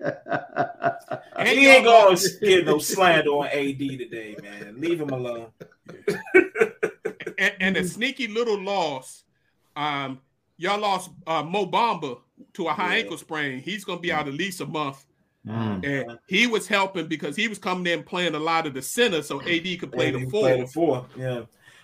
[0.00, 1.22] That.
[1.38, 4.80] And he ain't gonna get no slander on AD today, man.
[4.80, 5.48] Leave him alone.
[7.38, 9.24] and, and a sneaky little loss.
[9.76, 10.20] Um,
[10.56, 12.18] y'all lost uh, Mo Bamba
[12.54, 13.02] to a high Yeah.
[13.02, 13.60] ankle sprain.
[13.60, 15.04] He's gonna be out at least a month.
[15.46, 15.84] Mm.
[15.86, 19.22] And he was helping because he was coming in playing a lot of the center,
[19.22, 20.40] so AD could play AD the can four.
[20.40, 21.06] Play the four.
[21.16, 21.42] Yeah,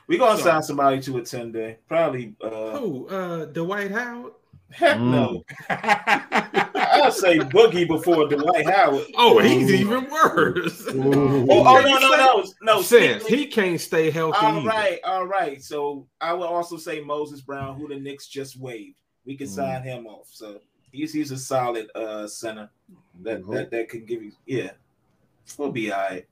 [0.09, 1.77] we gonna So- sign somebody to a ten day.
[1.89, 2.35] Probably.
[2.43, 4.33] Uh, Oh, uh, Dwight Howard.
[4.73, 5.11] Heck Mm.
[5.11, 5.45] no.
[6.75, 9.07] I'll say Boogie before Dwight Howard.
[9.17, 9.75] Oh, he's Ooh.
[9.75, 10.87] even worse.
[10.89, 11.47] Ooh.
[11.51, 12.83] Oh, oh no, no, no, no.
[12.83, 14.39] Since he can't stay healthy.
[14.45, 15.07] All right, either.
[15.07, 15.63] all right.
[15.63, 18.97] So I would also say Moses Brown, who the Knicks just waived.
[19.25, 19.51] We can Mm.
[19.51, 20.29] sign him off.
[20.31, 20.61] So
[20.91, 22.69] he's he's a solid uh center
[23.23, 24.71] that that, that can give you yeah.
[25.59, 26.27] We'll be all right.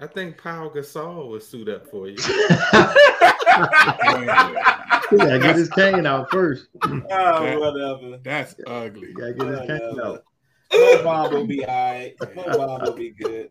[0.00, 2.16] I think Paul Gasol will suit up for you.
[5.10, 6.68] He gotta get his cane out first.
[6.84, 8.18] Oh, whatever.
[8.22, 9.08] That's ugly.
[9.08, 10.24] He gotta get his cane out.
[10.72, 12.14] Mo Bomb will be all right.
[12.34, 13.50] Mo Bomb will be good.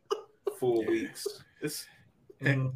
[0.60, 1.26] Four weeks.
[1.62, 1.88] It's,
[2.42, 2.72] mm,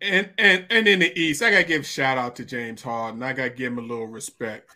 [0.00, 3.22] And and and in the East, I gotta give a shout out to James Harden.
[3.22, 4.70] I gotta give him a little respect.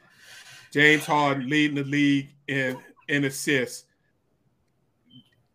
[0.72, 2.78] James Harden leading the league in
[3.08, 3.84] in assists.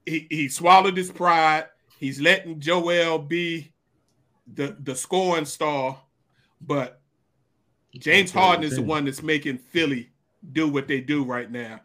[0.05, 1.65] He he swallowed his pride.
[1.97, 3.71] He's letting Joel be
[4.53, 6.01] the the scoring star,
[6.61, 6.98] but
[7.97, 10.09] James Harden is the one that's making Philly
[10.53, 11.81] do what they do right now.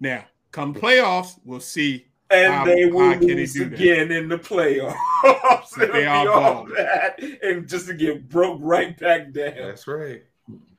[0.00, 2.06] Now, come playoffs, we'll see.
[2.30, 3.74] And How- they will how can they lose do that?
[3.74, 4.96] again in the playoffs.
[5.76, 6.74] But they It'll are be all balling.
[6.74, 9.54] that, and just to get broke right back down.
[9.56, 10.22] That's right.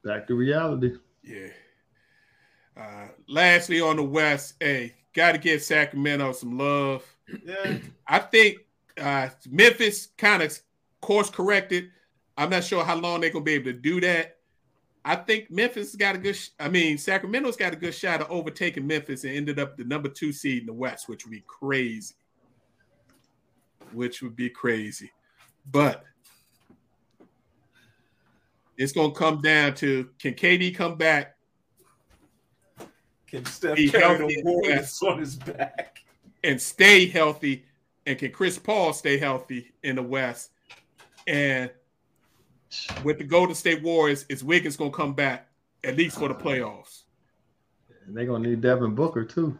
[0.04, 0.94] Back to reality.
[1.24, 1.48] Yeah.
[2.78, 7.04] Uh, lastly, on the West, hey, got to give Sacramento some love.
[7.46, 8.58] Yeah, I think
[9.00, 10.58] uh, Memphis kind of
[11.02, 11.90] course corrected.
[12.38, 14.35] I'm not sure how long they're gonna be able to do that.
[15.06, 16.36] I think Memphis has got a good.
[16.36, 19.84] Sh- I mean, Sacramento's got a good shot of overtaking Memphis and ended up the
[19.84, 22.16] number two seed in the West, which would be crazy.
[23.94, 25.12] Which would be crazy,
[25.72, 26.04] but
[28.78, 31.36] it's gonna come down to can KD come back
[33.28, 36.04] can Steph Be carry the Warriors on his back?
[36.44, 37.66] and stay healthy,
[38.06, 40.52] and can Chris Paul stay healthy in the West?
[41.28, 41.72] And
[43.04, 45.48] with the Golden State Warriors, is Wiggins gonna come back
[45.84, 47.04] at least for the playoffs?
[48.06, 49.60] And they're gonna need Devin Booker too.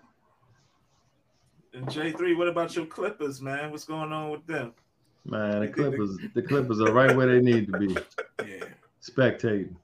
[1.74, 3.72] And J three, what about your Clippers, man?
[3.72, 4.74] What's going on with them?
[5.26, 7.98] Man, the Clippers, the Clippers are right where they need to be.
[8.48, 8.66] Yeah,
[9.04, 9.76] Spectating.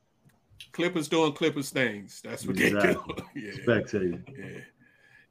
[0.72, 2.22] Clippers doing Clippers things.
[2.24, 3.16] That's what they Exactly.
[3.16, 3.24] do.
[3.42, 4.62] yeah, Spectating.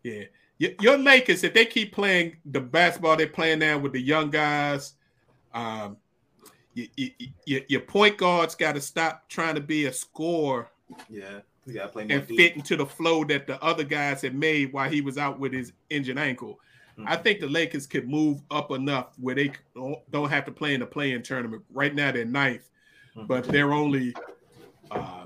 [0.02, 0.24] yeah,
[0.58, 0.68] yeah.
[0.80, 4.92] Your Lakers, if they keep playing the basketball they're playing now with the young guys,
[5.54, 5.96] um,
[6.76, 7.14] y- y-
[7.46, 10.68] y- your point guard's got to stop trying to be a scorer
[11.08, 12.36] Yeah, we gotta play more and deep.
[12.36, 15.52] fit into the flow that the other guys had made while he was out with
[15.52, 16.60] his injured ankle.
[16.98, 17.22] I Mm-hmm.
[17.22, 19.52] think the Lakers could move up enough where they
[20.10, 21.62] don't have to play in the play-in tournament.
[21.72, 22.68] Right now they're ninth,
[23.16, 23.26] Mhm.
[23.26, 24.14] but they're only
[24.90, 25.24] uh,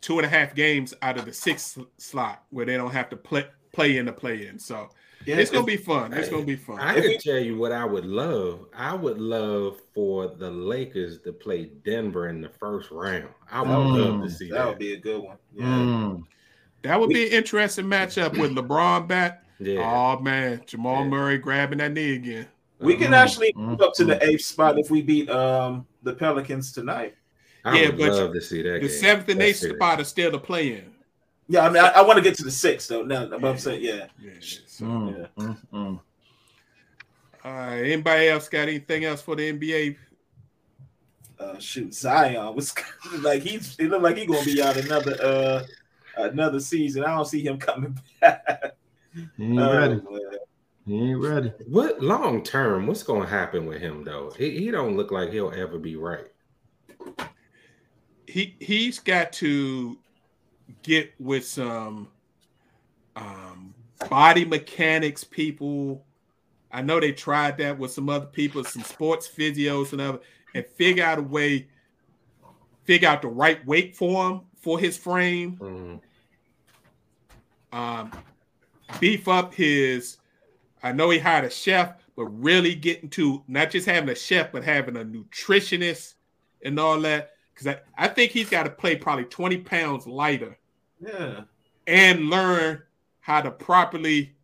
[0.00, 3.16] two and a half games out of the sixth slot where they don't have to
[3.16, 4.58] play play in the play-in.
[4.58, 4.90] So
[5.26, 6.12] yeah, it's gonna be fun.
[6.12, 6.78] It's Hey, gonna be fun.
[6.78, 8.66] I If could we- tell you what I would love.
[8.74, 13.28] I would love for the Lakers to play Denver in the first round.
[13.50, 13.98] I would Mm.
[14.20, 14.68] love to see that that.
[14.68, 15.36] would be a good one.
[15.54, 15.64] Yeah.
[15.64, 16.24] Mm.
[16.82, 19.44] that would be an interesting matchup with LeBron back.
[19.58, 19.82] Yeah.
[19.82, 21.08] Oh man, Jamal Yeah.
[21.10, 22.46] Murray grabbing that knee again.
[22.78, 25.86] We can Mm, actually mm, move up to the eighth spot if we beat um
[26.02, 27.14] the Pelicans tonight.
[27.62, 28.80] I Yeah, would but love to see that.
[28.80, 28.88] The game.
[28.88, 29.76] seventh and That's eighth serious.
[29.76, 30.90] spot are still the play-in.
[31.50, 33.02] Yeah, I mean, I, I want to get to the six though.
[33.02, 34.30] Now, but I'm saying, yeah, Yeah.
[34.66, 35.26] So, Mm, Yeah.
[35.36, 36.00] mm, mm.
[37.44, 37.82] all right.
[37.82, 39.96] Anybody else got anything else for the NBA?
[41.40, 42.72] uh, shoot, Zion was
[43.18, 43.74] like he's.
[43.80, 45.64] It looked like he's gonna be out another uh
[46.16, 47.02] another season.
[47.04, 48.76] I don't see him coming back.
[49.36, 50.00] He ain't Oh, ready.
[50.86, 51.52] He ain't ready.
[51.66, 52.86] What long term?
[52.86, 54.32] What's going to happen with him though?
[54.38, 56.26] He, he don't look like he'll ever be right.
[58.26, 59.99] He he's got to
[60.82, 62.08] get with some
[63.16, 63.74] um,
[64.08, 66.04] body mechanics people.
[66.72, 70.20] I know they tried that with some other people, some sports physios and other,
[70.54, 71.68] and figure out a way,
[72.84, 75.56] figure out the right weight for him for his frame.
[75.56, 76.00] Mhm.
[77.72, 78.10] um,
[78.98, 80.16] beef up his.
[80.82, 84.50] I know he hired a chef, but really getting to not just having a chef,
[84.50, 86.14] but having a nutritionist
[86.64, 87.32] and all that.
[87.54, 90.58] Because I, I think he's got to play probably 20 pounds lighter
[91.00, 91.42] Yeah,
[91.86, 92.82] and learn
[93.20, 94.34] how to properly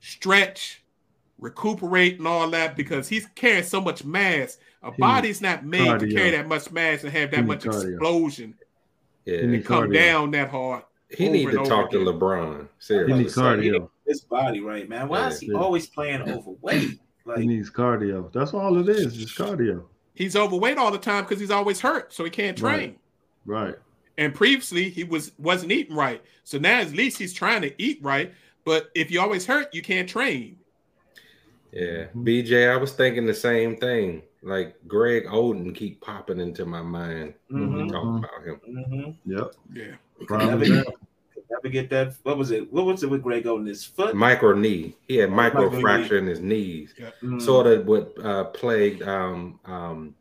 [0.00, 0.82] stretch,
[1.38, 4.58] recuperate, and all that because he's carrying so much mass.
[4.82, 7.64] A He body's not made to carry that much mass and have that He much
[7.64, 7.92] cardio.
[7.94, 8.54] explosion
[9.24, 9.94] Yeah, and need come cardio.
[9.94, 10.82] down that hard.
[11.16, 12.14] he over need to over talk to again.
[12.20, 12.68] LeBron.
[13.06, 13.88] He needs cardio.
[14.06, 15.08] his body right, man.
[15.08, 15.58] Why is he Yeah.
[15.58, 16.98] always playing overweight?
[17.24, 18.30] Like, He needs cardio.
[18.32, 19.16] That's all it is.
[19.16, 19.84] Just cardio.
[20.12, 22.98] He's overweight all the time because he's always hurt, so he can't train.
[23.46, 23.64] Right.
[23.66, 23.74] Right.
[24.18, 26.22] And previously he was wasn't eating right.
[26.44, 28.32] So now at least he's trying to eat right.
[28.64, 30.58] But if you always hurt, you can't train.
[31.72, 32.06] Yeah.
[32.16, 34.22] BJ, I was thinking the same thing.
[34.42, 38.60] Like Greg Oden keep popping into my mind when we mhm, talk about him.
[38.68, 39.16] mhm.
[39.26, 39.52] Yep.
[39.72, 40.26] Yeah.
[40.26, 40.84] Prime Never-
[41.50, 42.14] never get that.
[42.22, 42.70] What was it?
[42.72, 44.14] What was it with Greg on his foot?
[44.14, 44.94] Micro knee.
[45.08, 46.94] He had micro Micro fracture in his knees.
[47.22, 47.40] Mm.
[47.40, 50.14] Sort of what uh, plagued um, um,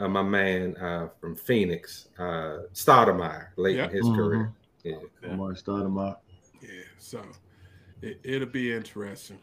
[0.00, 3.84] uh, my man uh, from Phoenix, uh, Stoudemire, late Yeah.
[3.84, 4.16] in his Mhm.
[4.16, 4.52] career.
[4.82, 4.96] Yeah.
[5.22, 5.28] Yeah.
[5.30, 6.16] Amar'e Stoudemire.
[6.62, 6.68] Yeah.
[6.98, 7.22] So
[8.02, 9.38] it, it'll be interesting.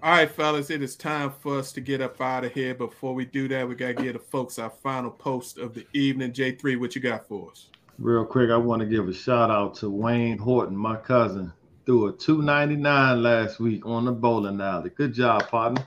[0.00, 2.72] All right, fellas, it is time for us to get up out of here.
[2.74, 6.32] Before we do that, we gotta give the folks our final post of the evening.
[6.32, 7.68] J3, what you got for us?
[7.98, 11.52] Real quick, I want to give a shout out to Wayne Horton, my cousin.
[11.84, 14.90] Threw a 299 last week on the bowling alley.
[14.90, 15.84] Good job, partner.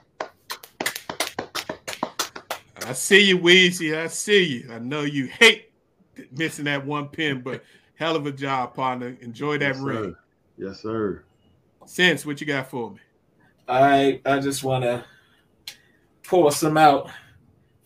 [2.86, 3.96] I see you, Weezy.
[3.96, 4.72] I see you.
[4.72, 5.70] I know you hate
[6.36, 7.62] missing that one pin, but
[7.94, 9.16] hell of a job, partner.
[9.20, 9.96] Enjoy that yes, ring.
[10.04, 10.18] Sir.
[10.58, 11.24] Yes, sir.
[11.86, 12.98] Sense, what you got for me?
[13.68, 15.04] I I just want to
[16.24, 17.10] pour some out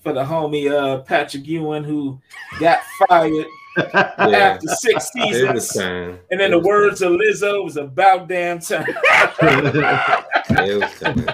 [0.02, 2.20] for the homie uh, Patrick Ewing who
[2.60, 4.14] got fired Yeah.
[4.18, 5.76] after six seasons.
[5.76, 8.86] And then the words of Lizzo it was about damn time.
[10.48, 11.26] It was time.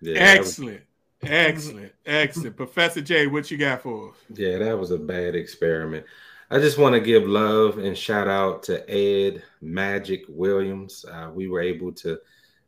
[0.00, 0.80] Yeah, that was- Excellent.
[1.22, 1.92] Excellent.
[2.04, 2.56] Excellent.
[2.56, 4.16] Professor J, what you got for us?
[4.34, 6.04] Yeah, that was a bad experiment.
[6.50, 11.04] I just want to give love and shout out to Ed Magic Williams.
[11.10, 12.18] Uh, we were able to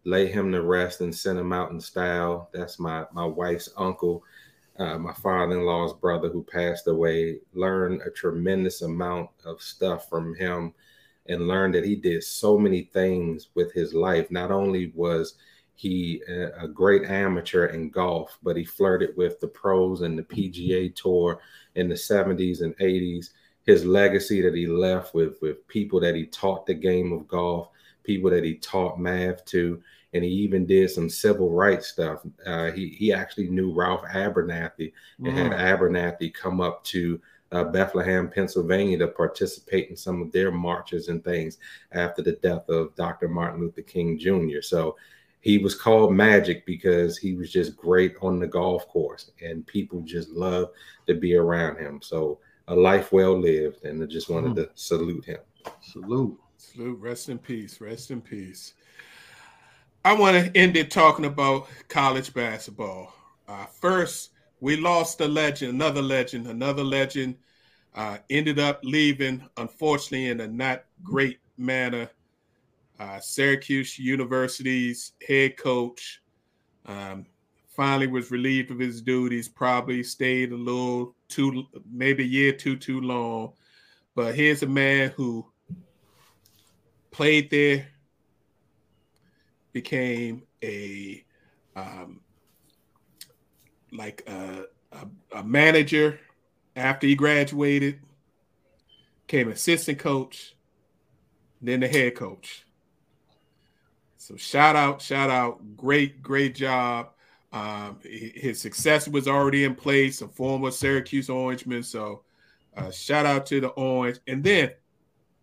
[0.05, 2.49] lay him to rest and send him out in style.
[2.53, 4.23] That's my my wife's uncle,
[4.79, 7.41] uh, my father-in-law's brother who passed away.
[7.53, 10.73] Learned a tremendous amount of stuff from him,
[11.27, 14.31] and learned that he did so many things with his life.
[14.31, 15.35] Not only was
[15.75, 20.23] he a, a great amateur in golf, but he flirted with the pros and the
[20.23, 21.41] PGA Tour
[21.75, 23.31] in the 70s and 80s.
[23.67, 27.71] His legacy that he left with with people that he taught the game of golf,
[28.03, 32.21] people that he taught math to, and he even did some civil rights stuff.
[32.47, 37.21] Uh, he he actually knew Ralph Abernathy and had Abernathy come up to
[37.53, 41.59] uh, Bethlehem, Pennsylvania, to participate in some of their marches and things
[41.93, 43.29] after the death of Dr.
[43.29, 44.61] Martin Luther King Jr.
[44.61, 44.97] So
[45.45, 50.01] he was called Magic because he was just great on the golf course, and people
[50.01, 50.71] just love
[51.07, 52.01] to be around him.
[52.01, 52.39] So
[52.69, 55.41] a life well lived, and I just wanted to salute him.
[55.83, 56.41] Salute.
[56.57, 56.99] Salute.
[56.99, 57.79] Rest in peace.
[57.79, 58.73] Rest in peace.
[60.03, 63.13] I want to end it talking about college basketball.
[63.47, 64.31] Uh, first,
[64.61, 67.37] we lost a legend, another legend, another legend.
[67.95, 72.09] Uh, ended up leaving, unfortunately, in a not great manner.
[72.99, 76.23] Uh, Syracuse University's head coach
[76.87, 77.27] um,
[77.69, 79.49] finally was relieved of his duties.
[79.49, 83.53] Probably stayed a little too, maybe a year too too long.
[84.15, 85.45] But here's a man who
[87.11, 87.89] played there,
[89.73, 91.25] became a
[91.75, 92.21] um,
[93.93, 96.21] like a, a, a manager
[96.77, 98.01] after he graduated,
[99.27, 100.55] became assistant coach,
[101.61, 102.67] then the head coach.
[104.25, 107.11] So shout out, shout out, great, great job.
[107.53, 111.85] Um, his successor was already in place, a former Syracuse Orangeman.
[111.85, 112.23] So
[112.75, 114.21] uh, shout out to the Orange.
[114.27, 114.71] And then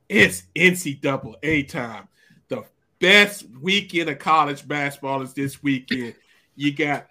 [0.09, 2.07] it's NCAA time.
[2.47, 2.63] The
[2.97, 6.15] best weekend of college basketball is this weekend.
[6.55, 7.05] You got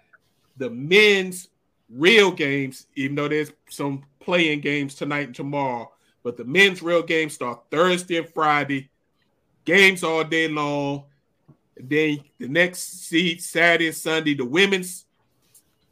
[0.57, 1.47] the men's
[1.89, 5.89] real games, even though there's some playing games tonight and tomorrow.
[6.21, 8.89] But the men's real games start Thursday and Friday.
[9.63, 11.05] Games all day long.
[11.77, 14.33] Then the next seed Saturday Sunday.
[14.33, 15.05] The women's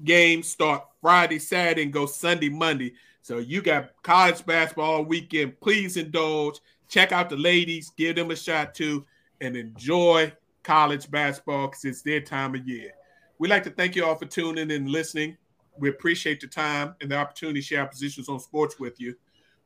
[0.04, 2.94] games start Friday, Saturday, and go Sunday, Monday.
[3.22, 5.60] So you got college basketball all weekend.
[5.60, 6.60] Please indulge.
[6.88, 9.06] Check out the ladies, give them a shot too,
[9.42, 12.92] and enjoy college basketball because it's their time of year.
[13.38, 15.38] We'd like to thank you all for tuning in and listening.
[15.78, 19.16] We appreciate the time and the opportunity to share our positions on sports with you.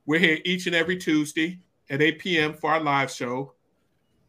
[0.06, 1.60] We're here each and every Tuesday
[1.90, 2.54] at 8 p.m.
[2.54, 3.54] for our live show.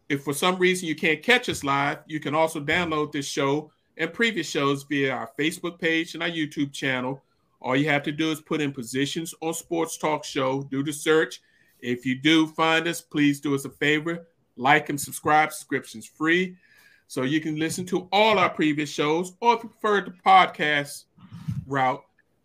[0.09, 3.71] If for some reason you can't catch us live, you can also download this show
[3.97, 7.23] and previous shows via our Facebook page and our YouTube channel.
[7.61, 10.93] All you have to do is put in positions on Sports Talk Show, do the
[10.93, 11.41] search.
[11.81, 14.27] If you do find us, please do us a favor,
[14.57, 15.53] like and subscribe.
[15.53, 16.57] Subscriptions free.
[17.07, 21.05] So you can listen to all our previous shows, or if you prefer the podcast
[21.67, 22.03] route,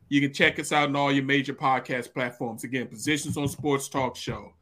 [0.10, 2.64] you can check us out on all your major podcast platforms.
[2.64, 4.54] Again, Positions on Sports Talk Show.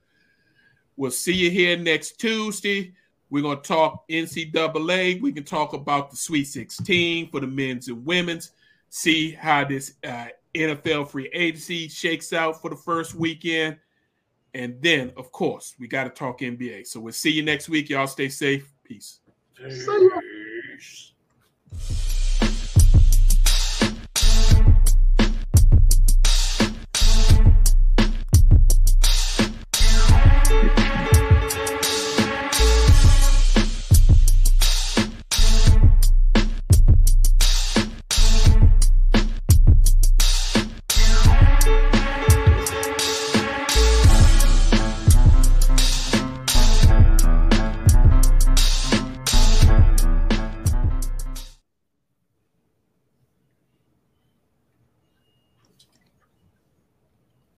[0.97, 2.93] We'll see you here next Tuesday.
[3.29, 5.21] We're going to talk NCAA.
[5.21, 8.51] We can talk about the Sweet 16 for the men's and women's.
[8.89, 13.77] See how this uh, NFL free agency shakes out for the first weekend.
[14.53, 16.87] And then, of course, we got to talk NBA.
[16.87, 17.89] So we'll see you next week.
[17.89, 18.73] Y'all stay safe.
[18.83, 19.19] Peace.
[19.55, 21.13] Peace.